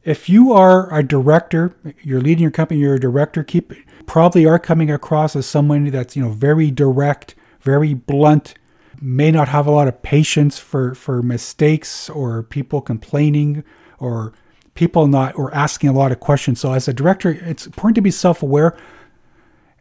If 0.06 0.30
you 0.30 0.54
are 0.54 0.92
a 0.98 1.04
director, 1.04 1.76
you're 2.02 2.22
leading 2.22 2.42
your 2.42 2.52
company, 2.52 2.80
you're 2.80 2.96
a 2.96 3.00
director, 3.00 3.44
keep 3.44 3.74
probably 4.06 4.46
are 4.46 4.60
coming 4.60 4.90
across 4.90 5.36
as 5.36 5.46
someone 5.46 5.84
that's 5.90 6.16
you 6.16 6.24
know 6.24 6.32
very 6.32 6.72
direct, 6.72 7.36
very 7.60 7.94
blunt, 7.94 8.54
may 9.02 9.32
not 9.32 9.48
have 9.48 9.68
a 9.68 9.72
lot 9.72 9.88
of 9.88 10.02
patience 10.02 10.58
for 10.58 10.96
for 10.96 11.22
mistakes 11.22 12.10
or 12.10 12.44
people 12.44 12.82
complaining 12.82 13.64
or 14.00 14.34
people 14.74 15.08
not 15.08 15.38
or 15.38 15.54
asking 15.54 15.90
a 15.90 15.94
lot 15.94 16.12
of 16.12 16.20
questions. 16.20 16.60
So 16.60 16.74
as 16.74 16.88
a 16.88 16.94
director, 16.94 17.32
it's 17.32 17.66
important 17.66 17.96
to 17.96 18.02
be 18.02 18.12
self-aware 18.12 18.78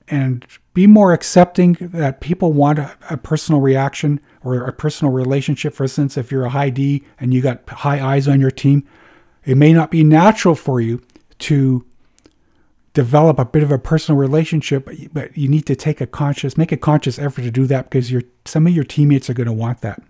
and 0.09 0.47
be 0.73 0.87
more 0.87 1.13
accepting 1.13 1.77
that 1.81 2.21
people 2.21 2.53
want 2.53 2.79
a, 2.79 2.97
a, 3.11 3.17
personal 3.17 3.61
reaction 3.61 4.21
or 4.43 4.65
a 4.65 4.73
personal 4.73 5.13
relationship. 5.13 5.75
For 5.75 5.85
instance, 5.85 6.17
if 6.17 6.31
you're 6.31 6.45
a 6.45 6.51
high 6.51 6.71
D 6.71 7.05
and 7.19 7.35
you 7.35 7.43
got 7.43 7.69
high 7.69 8.15
I's 8.15 8.29
on 8.29 8.41
your 8.41 8.51
team, 8.51 8.87
it 9.45 9.57
may 9.57 9.73
not 9.73 9.91
be 9.91 10.05
natural 10.05 10.55
for 10.55 10.81
you 10.81 11.03
to 11.41 11.85
develop 12.97 13.39
a 13.39 13.45
bit 13.45 13.63
of 13.63 13.71
a 13.71 13.79
personal 13.79 14.19
relationship, 14.19 14.89
but 15.13 15.37
you 15.37 15.49
need 15.49 15.67
to 15.67 15.77
take 15.77 16.01
a 16.01 16.07
conscious, 16.07 16.57
make 16.57 16.73
a 16.73 16.79
conscious 16.79 17.19
effort 17.19 17.43
to 17.43 17.51
do 17.51 17.67
that 17.67 17.91
because 17.91 18.11
your 18.11 18.23
some 18.47 18.67
of 18.67 18.73
your 18.73 18.85
teammates 18.85 19.29
are 19.29 19.35
going 19.35 19.47
to 19.47 19.53
want 19.53 19.83
that. 19.83 20.03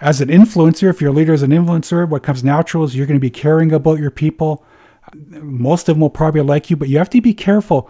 As 0.00 0.20
an 0.20 0.28
influencer, 0.28 0.90
if 0.90 1.00
your 1.00 1.12
leader 1.12 1.32
is 1.32 1.44
an 1.44 1.52
influencer, 1.52 2.08
what 2.08 2.24
comes 2.24 2.42
natural 2.42 2.82
is 2.82 2.96
you're 2.96 3.06
going 3.06 3.20
to 3.20 3.20
be 3.20 3.30
caring 3.30 3.72
about 3.72 4.00
your 4.00 4.10
people. 4.10 4.64
Most 5.14 5.88
of 5.88 5.94
them 5.94 6.00
will 6.00 6.10
probably 6.10 6.40
like 6.40 6.70
you, 6.70 6.76
but 6.76 6.88
you 6.88 6.98
have 6.98 7.08
to 7.10 7.20
be 7.20 7.32
careful 7.32 7.88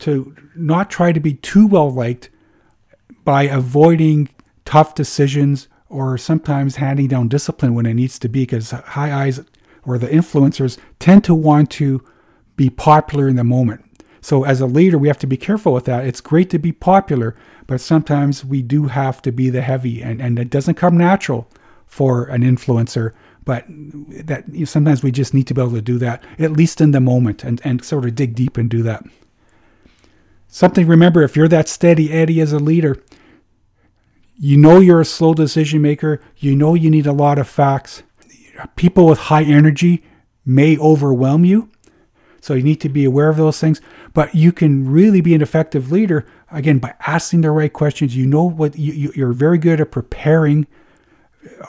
to 0.00 0.36
not 0.54 0.90
try 0.90 1.10
to 1.10 1.20
be 1.20 1.34
too 1.34 1.66
well 1.66 1.90
liked 1.90 2.28
by 3.24 3.44
avoiding 3.44 4.28
tough 4.66 4.94
decisions 4.94 5.66
or 5.88 6.18
sometimes 6.18 6.76
handing 6.76 7.08
down 7.08 7.28
discipline 7.28 7.74
when 7.74 7.86
it 7.86 7.94
needs 7.94 8.18
to 8.18 8.28
be 8.28 8.42
because 8.42 8.70
high 8.70 9.26
I's 9.26 9.40
or 9.86 9.96
the 9.96 10.08
influencers 10.08 10.76
tend 10.98 11.24
to 11.24 11.34
want 11.34 11.70
to 11.70 12.04
be 12.64 12.70
popular 12.70 13.28
in 13.28 13.36
the 13.36 13.44
moment. 13.44 13.84
So 14.20 14.44
as 14.44 14.60
a 14.60 14.66
leader, 14.66 14.98
we 14.98 15.08
have 15.08 15.18
to 15.18 15.26
be 15.26 15.36
careful 15.36 15.72
with 15.72 15.84
that. 15.86 16.06
It's 16.06 16.20
great 16.20 16.48
to 16.50 16.58
be 16.58 16.72
popular, 16.72 17.34
but 17.66 17.80
sometimes 17.80 18.44
we 18.44 18.62
do 18.62 18.86
have 18.86 19.20
to 19.22 19.32
be 19.32 19.50
the 19.50 19.62
heavy 19.62 20.02
and, 20.02 20.20
and 20.20 20.38
it 20.38 20.50
doesn't 20.50 20.76
come 20.76 20.96
natural 20.96 21.48
for 21.86 22.24
an 22.26 22.42
influencer 22.42 23.12
but 23.44 23.64
that 23.68 24.44
you 24.52 24.60
know, 24.60 24.64
sometimes 24.64 25.02
we 25.02 25.10
just 25.10 25.34
need 25.34 25.48
to 25.48 25.54
be 25.54 25.60
able 25.60 25.72
to 25.72 25.82
do 25.82 25.98
that 25.98 26.22
at 26.38 26.52
least 26.52 26.80
in 26.80 26.92
the 26.92 27.00
moment 27.00 27.42
and, 27.42 27.60
and 27.64 27.84
sort 27.84 28.04
of 28.04 28.14
dig 28.14 28.36
deep 28.36 28.56
and 28.56 28.70
do 28.70 28.84
that 28.84 29.04
Something 30.54 30.86
remember 30.86 31.22
if 31.22 31.34
you're 31.34 31.48
that 31.48 31.66
steady 31.66 32.12
Eddie 32.12 32.38
as 32.42 32.52
a 32.52 32.58
leader, 32.58 33.02
you 34.38 34.58
know 34.58 34.80
you're 34.80 35.00
a 35.00 35.04
slow 35.06 35.32
decision 35.32 35.80
maker, 35.80 36.20
you 36.36 36.54
know 36.54 36.74
you 36.74 36.90
need 36.90 37.06
a 37.06 37.12
lot 37.12 37.38
of 37.38 37.48
facts. 37.48 38.02
People 38.76 39.06
with 39.06 39.18
high 39.18 39.44
energy 39.44 40.04
may 40.44 40.76
overwhelm 40.76 41.46
you. 41.46 41.70
So 42.42 42.54
you 42.54 42.62
need 42.62 42.80
to 42.82 42.90
be 42.90 43.06
aware 43.06 43.30
of 43.30 43.38
those 43.38 43.58
things. 43.58 43.80
But 44.12 44.34
you 44.34 44.52
can 44.52 44.90
really 44.90 45.22
be 45.22 45.34
an 45.34 45.40
effective 45.40 45.90
leader 45.90 46.26
again 46.50 46.80
by 46.80 46.94
asking 47.06 47.40
the 47.40 47.50
right 47.52 47.72
questions. 47.72 48.14
You 48.14 48.26
know 48.26 48.42
what 48.42 48.76
you, 48.76 49.12
you're 49.14 49.32
very 49.32 49.56
good 49.56 49.80
at 49.80 49.92
preparing 49.92 50.66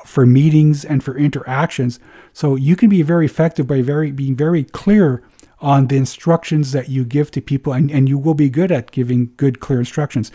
for 0.05 0.25
meetings 0.25 0.83
and 0.83 1.03
for 1.03 1.15
interactions. 1.15 1.99
So 2.33 2.55
you 2.55 2.75
can 2.75 2.89
be 2.89 3.03
very 3.03 3.25
effective 3.25 3.67
by 3.67 3.81
very 3.81 4.11
being 4.11 4.35
very 4.35 4.63
clear 4.63 5.23
on 5.59 5.87
the 5.87 5.95
instructions 5.95 6.71
that 6.73 6.89
you 6.89 7.05
give 7.05 7.31
to 7.31 7.41
people, 7.41 7.71
and, 7.71 7.89
and 7.89 8.09
you 8.09 8.17
will 8.17 8.33
be 8.33 8.49
good 8.49 8.71
at 8.71 8.91
giving 8.91 9.31
good, 9.37 9.59
clear 9.59 9.79
instructions. 9.79 10.31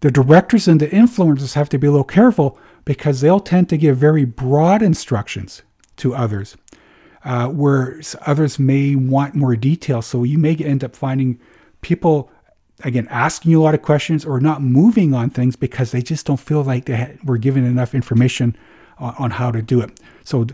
The 0.00 0.10
directors 0.10 0.66
and 0.68 0.80
the 0.80 0.86
influencers 0.86 1.54
have 1.54 1.68
to 1.70 1.78
be 1.78 1.88
a 1.88 1.90
little 1.90 2.04
careful 2.04 2.58
because 2.84 3.20
they'll 3.20 3.40
tend 3.40 3.68
to 3.68 3.76
give 3.76 3.98
very 3.98 4.24
broad 4.24 4.80
instructions 4.80 5.62
to 5.96 6.14
others, 6.14 6.56
uh, 7.24 7.48
where 7.48 8.00
others 8.26 8.58
may 8.58 8.94
want 8.94 9.34
more 9.34 9.56
detail. 9.56 10.02
So 10.02 10.24
you 10.24 10.38
may 10.38 10.54
end 10.56 10.84
up 10.84 10.94
finding 10.94 11.38
people 11.80 12.30
again 12.84 13.08
asking 13.10 13.50
you 13.50 13.60
a 13.60 13.64
lot 13.64 13.74
of 13.74 13.82
questions 13.82 14.24
or 14.24 14.40
not 14.40 14.62
moving 14.62 15.12
on 15.14 15.30
things 15.30 15.56
because 15.56 15.90
they 15.90 16.02
just 16.02 16.26
don't 16.26 16.38
feel 16.38 16.62
like 16.62 16.84
they 16.84 17.18
were 17.24 17.38
given 17.38 17.64
enough 17.64 17.94
information 17.94 18.56
on, 18.98 19.14
on 19.18 19.30
how 19.32 19.50
to 19.50 19.62
do 19.62 19.80
it. 19.80 20.00
So 20.24 20.46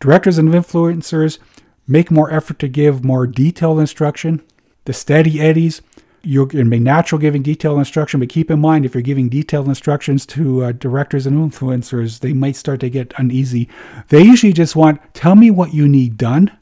directors 0.00 0.38
and 0.38 0.48
influencers 0.48 1.38
make 1.86 2.10
more 2.10 2.32
effort 2.32 2.58
to 2.60 2.68
give 2.68 3.04
more 3.04 3.26
detailed 3.26 3.80
instruction. 3.80 4.42
The 4.84 4.92
steady 4.92 5.40
eddies, 5.40 5.82
you're 6.22 6.46
going 6.46 6.64
to 6.64 6.70
be 6.70 6.78
natural 6.78 7.20
giving 7.20 7.42
detailed 7.42 7.78
instruction, 7.78 8.20
but 8.20 8.28
keep 8.28 8.50
in 8.50 8.60
mind 8.60 8.84
if 8.84 8.94
you're 8.94 9.02
giving 9.02 9.28
detailed 9.28 9.68
instructions 9.68 10.26
to 10.26 10.64
uh, 10.64 10.72
directors 10.72 11.26
and 11.26 11.36
influencers, 11.36 12.20
they 12.20 12.32
might 12.32 12.56
start 12.56 12.80
to 12.80 12.90
get 12.90 13.14
uneasy. 13.18 13.68
They 14.08 14.22
usually 14.22 14.52
just 14.52 14.76
want, 14.76 15.00
tell 15.14 15.34
me 15.34 15.50
what 15.50 15.72
you 15.72 15.86
need 15.88 16.16
done 16.16 16.56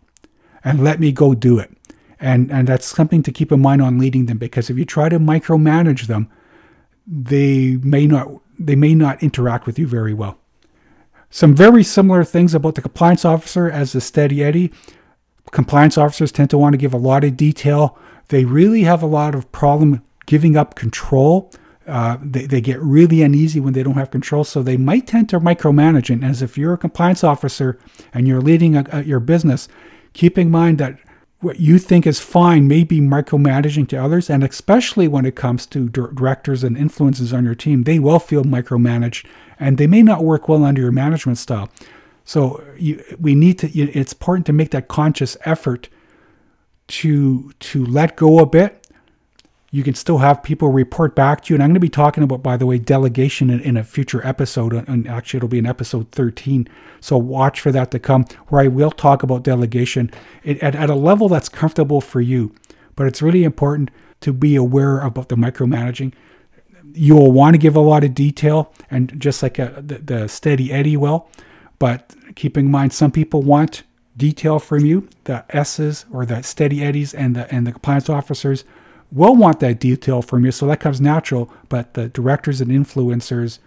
and 0.65 0.85
let 0.85 1.01
me 1.01 1.13
go 1.13 1.35
do 1.35 1.59
it. 1.59 1.71
And, 2.21 2.51
and 2.51 2.69
that's 2.69 2.87
something 2.87 3.23
to 3.23 3.33
keep 3.33 3.53
in 3.53 3.61
mind 3.61 3.83
on 3.83 3.99
leading 3.99 4.27
them 4.27 4.39
because 4.39 4.71
if 4.71 4.79
you 4.79 4.85
try 4.85 5.09
to 5.09 5.19
micromanage 5.19 6.07
them, 6.07 6.31
they 7.07 7.77
may 7.83 8.07
not 8.07 8.29
they 8.59 8.75
may 8.75 8.95
not 8.95 9.23
interact 9.23 9.67
with 9.67 9.79
you 9.79 9.87
very 9.87 10.15
well. 10.15 10.39
Some 11.29 11.55
very 11.55 11.83
similar 11.83 12.25
things 12.25 12.55
about 12.55 12.75
the 12.75 12.83
compliance 12.83 13.25
officer 13.25 13.71
as 13.71 13.93
the 13.93 14.01
steady 14.01 14.43
Eddie 14.43 14.73
compliance 15.51 15.97
officers 15.97 16.33
tend 16.33 16.51
to 16.51 16.59
want 16.59 16.73
to 16.73 16.79
give 16.79 16.95
a 16.95 16.99
lot 16.99 17.25
of 17.25 17.37
detail. 17.37 17.99
They 18.29 18.45
really 18.45 18.83
have 18.83 19.03
a 19.03 19.07
lot 19.07 19.35
of 19.35 19.51
problem 19.53 20.03
giving 20.27 20.57
up 20.57 20.75
control. 20.75 21.53
Uh, 21.87 22.19
they, 22.21 22.47
they 22.47 22.61
get 22.61 22.81
really 22.81 23.23
uneasy 23.23 23.61
when 23.61 23.73
they 23.73 23.83
don't 23.83 23.95
have 23.95 24.11
control, 24.11 24.43
so 24.43 24.63
they 24.63 24.77
might 24.77 25.07
tend 25.07 25.29
to 25.29 25.39
micromanage. 25.39 26.11
And 26.11 26.25
as 26.25 26.43
if 26.43 26.59
you're 26.59 26.73
a 26.73 26.79
compliance 26.79 27.23
officer 27.23 27.79
and 28.13 28.27
you're 28.27 28.41
leading 28.41 28.77
a, 28.77 28.85
a, 28.93 29.03
your 29.05 29.21
business, 29.21 29.69
keep 30.13 30.37
in 30.37 30.51
mind 30.51 30.79
that 30.79 30.99
what 31.41 31.61
you 31.61 31.79
think 31.79 32.07
is 32.07 32.19
fine 32.19 32.67
may 32.67 32.83
be 32.83 33.01
micromanaging 33.01 33.87
to 33.89 33.97
others, 33.97 34.31
and 34.31 34.43
especially 34.43 35.07
when 35.07 35.27
it 35.27 35.37
comes 35.37 35.67
to 35.67 35.89
directors 35.89 36.65
and 36.65 36.77
influences 36.77 37.33
on 37.33 37.45
your 37.45 37.55
team, 37.55 37.85
they 37.85 37.99
will 37.99 38.19
feel 38.19 38.43
micromanaged, 38.43 39.27
and 39.61 39.79
they 39.79 39.87
may 39.87 40.03
not 40.03 40.25
work 40.25 40.49
well 40.49 40.65
under 40.65 40.81
your 40.81 40.93
management 40.93 41.39
style. 41.39 41.69
So 42.25 42.65
you, 42.77 43.05
we 43.21 43.37
need 43.37 43.59
to. 43.61 43.69
It's 43.79 44.13
important 44.13 44.47
to 44.47 44.53
make 44.53 44.71
that 44.71 44.89
conscious 44.89 45.37
effort 45.45 45.89
to 46.89 47.53
to 47.59 47.85
let 47.85 48.17
go 48.17 48.39
a 48.39 48.47
bit. 48.47 48.83
You 49.71 49.83
can 49.83 49.95
still 49.95 50.19
have 50.19 50.43
people 50.43 50.71
report 50.71 51.15
back 51.15 51.43
to 51.43 51.53
you, 51.53 51.57
and 51.57 51.63
I'm 51.63 51.71
going 51.71 51.75
to 51.75 51.81
be 51.81 51.89
talking 51.89 52.23
about, 52.23 52.43
by 52.43 52.57
the 52.57 52.65
way, 52.65 52.79
delegation 52.79 53.51
in, 53.51 53.61
in 53.61 53.77
a 53.77 53.85
future 53.85 54.25
episode. 54.27 54.73
And 54.73 55.07
actually, 55.07 55.39
it'll 55.39 55.49
be 55.49 55.59
in 55.59 55.67
episode 55.67 56.11
13. 56.13 56.69
So 57.01 57.19
watch 57.19 57.61
for 57.61 57.73
that 57.73 57.91
to 57.91 57.99
come, 57.99 58.25
where 58.49 58.63
I 58.63 58.69
will 58.69 58.93
talk 58.93 59.23
about 59.23 59.43
delegation 59.43 60.11
at, 60.47 60.75
at 60.75 60.89
a 60.89 60.95
level 60.95 61.29
that's 61.29 61.49
comfortable 61.49 62.01
for 62.01 62.21
you. 62.21 62.55
But 62.95 63.07
it's 63.07 63.21
really 63.21 63.45
important 63.45 63.91
to 64.21 64.33
be 64.33 64.57
aware 64.57 65.01
about 65.01 65.29
the 65.29 65.37
micromanaging 65.37 66.15
you'll 66.99 67.33
want 67.33 67.53
to 67.53 67.59
give 67.59 67.77
a 67.77 67.81
lot 67.81 68.05
of 68.05 68.15
detail 68.15 68.73
and 68.91 69.21
just 69.21 69.43
like 69.43 69.59
a, 69.59 69.83
the, 69.85 69.99
the 69.99 70.29
steady 70.29 70.73
eddie 70.73 70.97
will 70.97 71.29
but 71.79 72.15
keeping 72.35 72.67
in 72.67 72.71
mind, 72.71 72.93
some 72.93 73.11
people 73.11 73.43
want 73.43 73.83
detail 74.17 74.59
from 74.59 74.85
you. 74.85 75.09
The 75.25 75.45
S's 75.55 76.05
or 76.13 76.27
the 76.27 76.43
steady 76.43 76.83
eddies 76.83 77.15
and 77.15 77.37
the 77.37 77.53
and 77.53 77.67
the 77.67 77.73
compliance 77.73 78.09
officers 78.09 78.65
will 79.13 79.37
want 79.37 79.61
that 79.61 79.79
detail 79.79 80.23
from 80.23 80.45
you, 80.45 80.53
so 80.53 80.67
that 80.67 80.81
comes 80.81 81.01
natural. 81.01 81.51
But 81.69 81.95
the 81.95 82.09
directors 82.09 82.61
and 82.61 82.71
influencers, 82.71 83.59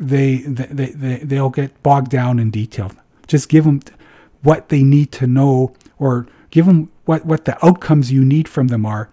they 0.00 0.38
they 0.38 0.86
they 0.86 1.16
they'll 1.16 1.50
get 1.50 1.82
bogged 1.82 2.10
down 2.10 2.38
in 2.38 2.50
detail. 2.50 2.92
Just 3.26 3.48
give 3.48 3.64
them 3.64 3.80
what 4.42 4.68
they 4.68 4.82
need 4.82 5.12
to 5.12 5.26
know, 5.26 5.74
or 5.98 6.26
give 6.50 6.66
them 6.66 6.90
what 7.04 7.24
what 7.26 7.44
the 7.44 7.64
outcomes 7.64 8.10
you 8.12 8.24
need 8.24 8.48
from 8.48 8.68
them 8.68 8.84
are, 8.84 9.08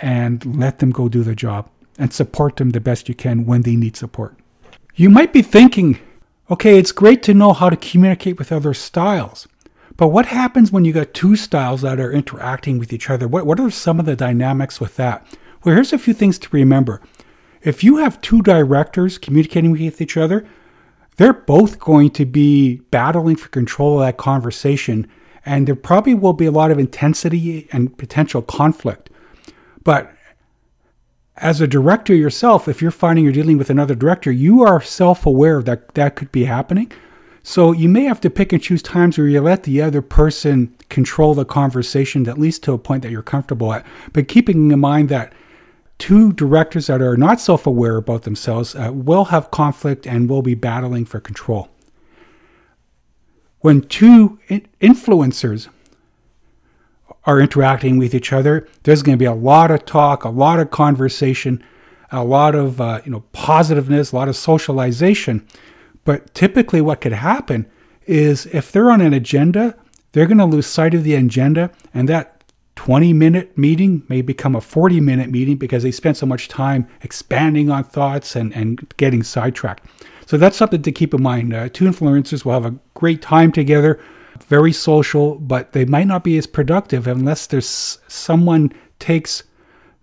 and 0.00 0.58
let 0.58 0.78
them 0.78 0.90
go 0.90 1.08
do 1.08 1.22
their 1.22 1.34
job 1.34 1.68
and 1.98 2.12
support 2.12 2.56
them 2.56 2.70
the 2.70 2.80
best 2.80 3.08
you 3.08 3.14
can 3.14 3.46
when 3.46 3.62
they 3.62 3.76
need 3.76 3.96
support. 3.96 4.36
You 4.96 5.10
might 5.10 5.32
be 5.32 5.42
thinking 5.42 5.98
Okay, 6.50 6.78
it's 6.78 6.92
great 6.92 7.22
to 7.22 7.32
know 7.32 7.54
how 7.54 7.70
to 7.70 7.76
communicate 7.76 8.38
with 8.38 8.52
other 8.52 8.74
styles. 8.74 9.48
But 9.96 10.08
what 10.08 10.26
happens 10.26 10.72
when 10.72 10.84
you 10.84 10.92
got 10.92 11.14
two 11.14 11.36
styles 11.36 11.82
that 11.82 12.00
are 12.00 12.12
interacting 12.12 12.78
with 12.78 12.92
each 12.92 13.10
other? 13.10 13.28
What, 13.28 13.46
what 13.46 13.60
are 13.60 13.70
some 13.70 14.00
of 14.00 14.06
the 14.06 14.16
dynamics 14.16 14.80
with 14.80 14.96
that? 14.96 15.26
Well, 15.62 15.74
here's 15.74 15.92
a 15.92 15.98
few 15.98 16.14
things 16.14 16.38
to 16.40 16.48
remember. 16.50 17.00
If 17.62 17.84
you 17.84 17.96
have 17.98 18.20
two 18.20 18.42
directors 18.42 19.18
communicating 19.18 19.70
with 19.70 20.00
each 20.00 20.16
other, 20.16 20.44
they're 21.16 21.32
both 21.32 21.78
going 21.78 22.10
to 22.10 22.26
be 22.26 22.76
battling 22.90 23.36
for 23.36 23.48
control 23.48 24.00
of 24.00 24.06
that 24.06 24.16
conversation, 24.16 25.06
and 25.46 25.66
there 25.66 25.76
probably 25.76 26.14
will 26.14 26.32
be 26.32 26.46
a 26.46 26.50
lot 26.50 26.70
of 26.70 26.78
intensity 26.78 27.68
and 27.72 27.96
potential 27.96 28.42
conflict. 28.42 29.10
But 29.84 30.12
as 31.36 31.60
a 31.60 31.66
director 31.66 32.14
yourself, 32.14 32.68
if 32.68 32.82
you're 32.82 32.90
finding 32.90 33.24
you're 33.24 33.32
dealing 33.32 33.58
with 33.58 33.70
another 33.70 33.94
director, 33.94 34.32
you 34.32 34.62
are 34.62 34.80
self 34.82 35.24
aware 35.24 35.62
that 35.62 35.94
that 35.94 36.16
could 36.16 36.32
be 36.32 36.44
happening. 36.44 36.90
So 37.46 37.72
you 37.72 37.90
may 37.90 38.04
have 38.04 38.22
to 38.22 38.30
pick 38.30 38.54
and 38.54 38.62
choose 38.62 38.82
times 38.82 39.18
where 39.18 39.28
you 39.28 39.38
let 39.42 39.64
the 39.64 39.82
other 39.82 40.00
person 40.00 40.74
control 40.88 41.34
the 41.34 41.44
conversation, 41.44 42.26
at 42.26 42.38
least 42.38 42.62
to 42.64 42.72
a 42.72 42.78
point 42.78 43.02
that 43.02 43.12
you're 43.12 43.22
comfortable 43.22 43.70
at. 43.74 43.84
But 44.14 44.28
keeping 44.28 44.70
in 44.70 44.80
mind 44.80 45.10
that 45.10 45.34
two 45.98 46.32
directors 46.32 46.86
that 46.86 47.02
are 47.02 47.18
not 47.18 47.42
self 47.42 47.66
aware 47.66 47.98
about 47.98 48.22
themselves 48.22 48.74
uh, 48.74 48.90
will 48.94 49.26
have 49.26 49.50
conflict 49.50 50.06
and 50.06 50.28
will 50.28 50.40
be 50.40 50.54
battling 50.54 51.04
for 51.04 51.20
control. 51.20 51.68
When 53.60 53.82
two 53.82 54.38
influencers 54.80 55.68
are 57.24 57.38
interacting 57.38 57.98
with 57.98 58.14
each 58.14 58.32
other, 58.32 58.66
there's 58.84 59.02
going 59.02 59.18
to 59.18 59.22
be 59.22 59.26
a 59.26 59.34
lot 59.34 59.70
of 59.70 59.84
talk, 59.84 60.24
a 60.24 60.30
lot 60.30 60.60
of 60.60 60.70
conversation, 60.70 61.62
a 62.10 62.24
lot 62.24 62.54
of 62.54 62.80
uh, 62.80 63.02
you 63.04 63.10
know 63.10 63.22
positiveness, 63.32 64.12
a 64.12 64.16
lot 64.16 64.30
of 64.30 64.36
socialization. 64.36 65.46
But 66.04 66.34
typically, 66.34 66.80
what 66.80 67.00
could 67.00 67.12
happen 67.12 67.66
is 68.06 68.46
if 68.46 68.70
they're 68.70 68.90
on 68.90 69.00
an 69.00 69.14
agenda, 69.14 69.76
they're 70.12 70.26
going 70.26 70.38
to 70.38 70.44
lose 70.44 70.66
sight 70.66 70.94
of 70.94 71.02
the 71.02 71.14
agenda, 71.14 71.70
and 71.92 72.08
that 72.08 72.44
20 72.76 73.12
minute 73.12 73.56
meeting 73.56 74.02
may 74.08 74.20
become 74.20 74.54
a 74.54 74.60
40 74.60 75.00
minute 75.00 75.30
meeting 75.30 75.56
because 75.56 75.82
they 75.82 75.90
spent 75.90 76.16
so 76.16 76.26
much 76.26 76.48
time 76.48 76.86
expanding 77.02 77.70
on 77.70 77.84
thoughts 77.84 78.36
and, 78.36 78.52
and 78.54 78.92
getting 78.96 79.22
sidetracked. 79.22 79.84
So 80.26 80.36
that's 80.36 80.56
something 80.56 80.82
to 80.82 80.92
keep 80.92 81.14
in 81.14 81.22
mind. 81.22 81.54
Uh, 81.54 81.68
two 81.68 81.84
influencers 81.84 82.44
will 82.44 82.52
have 82.52 82.66
a 82.66 82.74
great 82.94 83.22
time 83.22 83.52
together, 83.52 84.00
very 84.46 84.72
social, 84.72 85.36
but 85.36 85.72
they 85.72 85.84
might 85.84 86.06
not 86.06 86.24
be 86.24 86.36
as 86.38 86.46
productive 86.46 87.06
unless 87.06 87.46
there's 87.46 87.98
someone 88.08 88.72
takes 88.98 89.44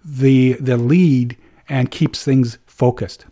the 0.04 0.54
the 0.54 0.78
lead 0.78 1.38
and 1.70 1.92
keeps 1.92 2.24
things 2.24 2.58
focused. 2.66 3.26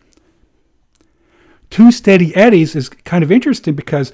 Two 1.69 1.91
steady 1.91 2.35
eddies 2.35 2.75
is 2.75 2.89
kind 2.89 3.23
of 3.23 3.31
interesting 3.31 3.75
because 3.75 4.11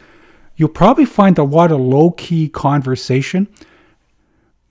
you'll 0.56 0.70
probably 0.70 1.06
find 1.06 1.38
a 1.38 1.44
lot 1.44 1.72
of 1.72 1.80
low 1.80 2.12
key 2.12 2.50
conversation. 2.50 3.48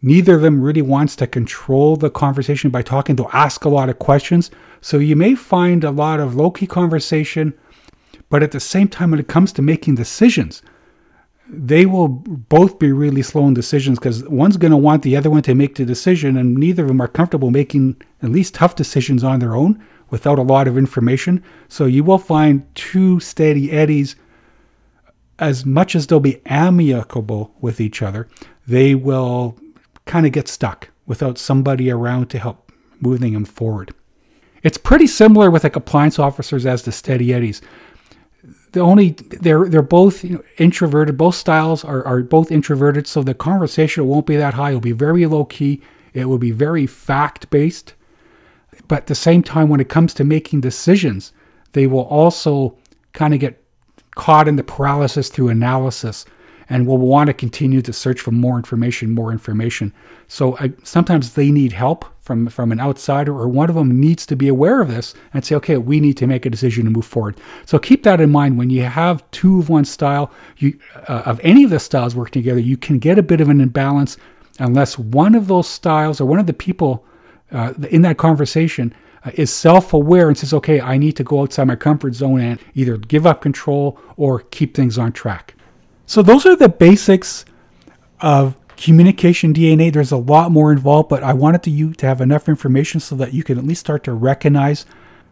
Neither 0.03 0.37
of 0.37 0.42
them 0.42 0.61
really 0.61 0.83
wants 0.83 1.16
to 1.16 1.27
control 1.27 1.97
the 1.97 2.11
conversation 2.11 2.70
by 2.70 2.83
talking. 2.83 3.16
They'll 3.16 3.31
ask 3.33 3.64
a 3.64 3.70
lot 3.70 3.88
of 3.88 3.99
questions. 3.99 4.51
So 4.83 4.99
you 4.99 5.16
may 5.16 5.35
find 5.35 5.83
a 5.83 5.90
lot 5.90 6.20
of 6.20 6.35
low 6.35 6.51
key 6.51 6.66
conversation, 6.66 7.55
but 8.29 8.42
at 8.42 8.53
the 8.53 8.61
same 8.61 8.88
time, 8.88 9.12
when 9.12 9.20
it 9.20 9.29
comes 9.29 9.51
to 9.55 9.62
making 9.62 9.94
decisions, 9.94 10.61
they 11.49 11.87
will 11.87 12.09
both 12.09 12.79
be 12.79 12.92
really 12.92 13.23
slow 13.23 13.47
in 13.47 13.55
decisions 13.55 13.99
because 13.99 14.25
one's 14.29 14.57
going 14.57 14.73
to 14.73 14.77
want 14.77 15.03
the 15.03 15.16
other 15.16 15.31
one 15.31 15.42
to 15.42 15.55
make 15.55 15.75
the 15.75 15.85
decision, 15.85 16.37
and 16.37 16.55
neither 16.55 16.83
of 16.83 16.88
them 16.88 17.01
are 17.01 17.09
comfortable 17.09 17.51
making 17.51 17.97
at 18.23 18.31
least 18.31 18.55
tough 18.55 18.77
decisions 18.77 19.25
on 19.25 19.38
their 19.38 19.55
own 19.55 19.83
without 20.14 20.38
a 20.38 20.42
lot 20.42 20.68
of 20.68 20.79
information. 20.79 21.42
So 21.68 21.87
you 21.87 22.05
will 22.05 22.18
find 22.18 22.72
two 22.77 23.18
steady 23.18 23.72
eddies, 23.72 24.14
as 25.40 25.66
much 25.66 25.96
as 25.96 26.07
they'll 26.07 26.20
be 26.20 26.40
amicable 26.46 27.53
with 27.61 27.81
each 27.81 28.00
other, 28.00 28.29
they 28.64 28.94
will 28.94 29.59
kind 30.05 30.24
of 30.24 30.31
get 30.31 30.46
stuck 30.46 30.90
without 31.05 31.37
somebody 31.37 31.90
around 31.90 32.29
to 32.29 32.38
help 32.38 32.70
moving 33.00 33.33
them 33.33 33.44
forward. 33.44 33.92
It's 34.62 34.79
pretty 34.79 35.09
similar 35.09 35.50
with 35.50 35.62
the 35.62 35.70
compliance 35.70 36.20
officers 36.20 36.64
as 36.64 36.85
the 36.85 36.92
steady 36.92 37.35
eddies 37.35 37.61
the 38.70 38.81
only 38.81 39.11
they're 39.40 39.68
they're 39.68 39.83
both 39.83 40.22
you 40.22 40.31
know, 40.31 40.42
introverted. 40.59 41.16
Both 41.16 41.37
styles 41.37 41.85
are, 41.85 42.05
are 42.05 42.22
both 42.22 42.50
introverted, 42.50 43.07
so 43.07 43.22
the 43.22 43.33
conversation 43.33 44.07
won't 44.07 44.27
be 44.27 44.37
that 44.37 44.55
high. 44.55 44.70
It'll 44.70 44.81
be 44.81 44.92
very 44.92 45.27
low 45.27 45.44
key. 45.44 45.81
It 46.12 46.24
will 46.27 46.38
be 46.38 46.50
very 46.50 46.87
fact 46.87 47.50
based. 47.50 47.94
But 48.88 48.99
at 48.99 49.07
the 49.07 49.14
same 49.14 49.42
time, 49.42 49.68
when 49.68 49.81
it 49.81 49.88
comes 49.88 50.14
to 50.14 50.25
making 50.25 50.61
decisions, 50.61 51.33
they 51.73 51.87
will 51.87 52.05
also 52.05 52.77
kind 53.12 53.35
of 53.35 53.40
get 53.40 53.62
caught 54.14 54.49
in 54.49 54.57
the 54.57 54.64
paralysis 54.64 55.29
through 55.29 55.49
analysis 55.49 56.25
and 56.68 56.87
will 56.87 56.99
want 56.99 57.27
to 57.27 57.35
continue 57.35 57.83
to 57.83 57.92
search 57.92 58.20
for 58.20 58.31
more 58.31 58.57
information, 58.57 59.12
more 59.12 59.33
information. 59.33 59.92
So 60.29 60.57
I, 60.59 60.73
sometimes 60.83 61.35
they 61.35 61.51
need 61.51 61.73
help 61.73 62.05
from 62.20 62.47
from 62.47 62.73
an 62.73 62.81
outsider, 62.81 63.35
or 63.38 63.49
one 63.49 63.68
of 63.68 63.75
them 63.75 64.01
needs 64.01 64.25
to 64.27 64.37
be 64.37 64.49
aware 64.49 64.81
of 64.81 64.88
this 64.88 65.12
and 65.35 65.44
say, 65.44 65.55
okay, 65.57 65.77
we 65.77 66.01
need 66.01 66.16
to 66.16 66.27
make 66.27 66.47
a 66.47 66.51
decision 66.51 66.87
to 66.87 66.90
move 66.90 67.05
forward. 67.05 67.37
So 67.66 67.79
keep 67.79 68.03
that 68.05 68.20
in 68.20 68.33
mind 68.33 68.57
when 68.57 68.70
you 68.70 68.83
have 68.83 69.31
two 69.31 69.59
of 69.59 69.68
one 69.68 69.85
style, 69.85 70.31
you 70.57 70.79
uh, 71.07 71.23
of 71.27 71.38
any 71.42 71.64
of 71.64 71.70
the 71.70 71.79
styles 71.79 72.14
working 72.14 72.40
together, 72.42 72.61
you 72.61 72.79
can 72.79 72.99
get 72.99 73.18
a 73.18 73.23
bit 73.23 73.42
of 73.42 73.51
an 73.51 73.61
imbalance 73.61 74.16
unless 74.59 74.99
one 74.99 75.35
of 75.35 75.49
those 75.49 75.68
styles 75.68 76.18
or 76.18 76.25
one 76.25 76.38
of 76.38 76.47
the 76.47 76.55
people 76.55 77.05
uh, 77.50 77.72
in 77.90 78.02
that 78.02 78.16
conversation 78.18 78.94
uh, 79.24 79.30
is 79.35 79.50
self-aware 79.50 80.28
and 80.28 80.37
says, 80.37 80.52
okay, 80.54 80.80
I 80.80 80.98
need 80.98 81.16
to 81.16 81.24
go 81.24 81.42
outside 81.42 81.64
my 81.64 81.76
comfort 81.76 82.14
zone 82.14 82.40
and 82.40 82.61
either 82.74 82.96
give 82.96 83.26
up 83.26 83.40
control 83.40 83.98
or 84.16 84.40
keep 84.40 84.74
things 84.74 84.98
on 84.98 85.12
track. 85.12 85.54
So 86.07 86.22
those 86.22 86.44
are 86.46 86.57
the 86.57 86.68
basics 86.68 87.44
of 88.20 88.57
communication 88.76 89.54
DNA. 89.54 89.92
There's 89.92 90.12
a 90.12 90.16
lot 90.16 90.50
more 90.50 90.72
involved, 90.72 91.09
but 91.09 91.22
I 91.22 91.33
wanted 91.33 91.62
to 91.64 91.70
you 91.70 91.92
to 91.94 92.07
have 92.07 92.20
enough 92.20 92.48
information 92.48 93.00
so 93.00 93.14
that 93.16 93.33
you 93.33 93.42
can 93.42 93.59
at 93.59 93.64
least 93.64 93.80
start 93.80 94.04
to 94.04 94.12
recognize 94.12 94.85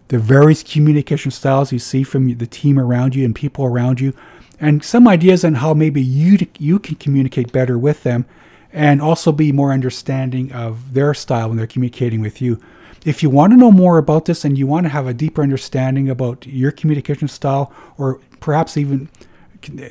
the 0.08 0.18
various 0.18 0.62
communication 0.62 1.30
styles 1.30 1.72
you 1.72 1.78
see 1.78 2.02
from 2.02 2.36
the 2.36 2.46
team 2.46 2.78
around 2.78 3.14
you 3.14 3.24
and 3.24 3.34
people 3.34 3.64
around 3.64 4.00
you, 4.00 4.14
and 4.60 4.84
some 4.84 5.08
ideas 5.08 5.44
on 5.44 5.54
how 5.54 5.74
maybe 5.74 6.02
you 6.02 6.46
you 6.58 6.78
can 6.78 6.96
communicate 6.96 7.50
better 7.50 7.78
with 7.78 8.02
them, 8.02 8.26
and 8.72 9.02
also 9.02 9.32
be 9.32 9.52
more 9.52 9.72
understanding 9.72 10.52
of 10.52 10.94
their 10.94 11.14
style 11.14 11.48
when 11.48 11.58
they're 11.58 11.66
communicating 11.66 12.20
with 12.20 12.40
you. 12.40 12.60
If 13.04 13.22
you 13.22 13.30
want 13.30 13.52
to 13.52 13.56
know 13.56 13.72
more 13.72 13.98
about 13.98 14.26
this 14.26 14.44
and 14.44 14.56
you 14.56 14.66
want 14.66 14.84
to 14.84 14.90
have 14.90 15.06
a 15.06 15.14
deeper 15.14 15.42
understanding 15.42 16.08
about 16.08 16.46
your 16.46 16.70
communication 16.70 17.28
style, 17.28 17.72
or 17.98 18.20
perhaps 18.40 18.76
even 18.76 19.08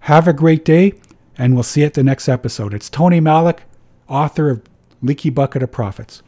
Have 0.00 0.28
a 0.28 0.32
great 0.32 0.64
day, 0.64 0.94
and 1.36 1.54
we'll 1.54 1.64
see 1.64 1.80
you 1.80 1.86
at 1.86 1.94
the 1.94 2.04
next 2.04 2.28
episode. 2.28 2.74
It's 2.74 2.88
Tony 2.88 3.18
Malik, 3.18 3.64
author 4.08 4.50
of 4.50 4.62
Leaky 5.02 5.30
Bucket 5.30 5.64
of 5.64 5.72
Profits. 5.72 6.22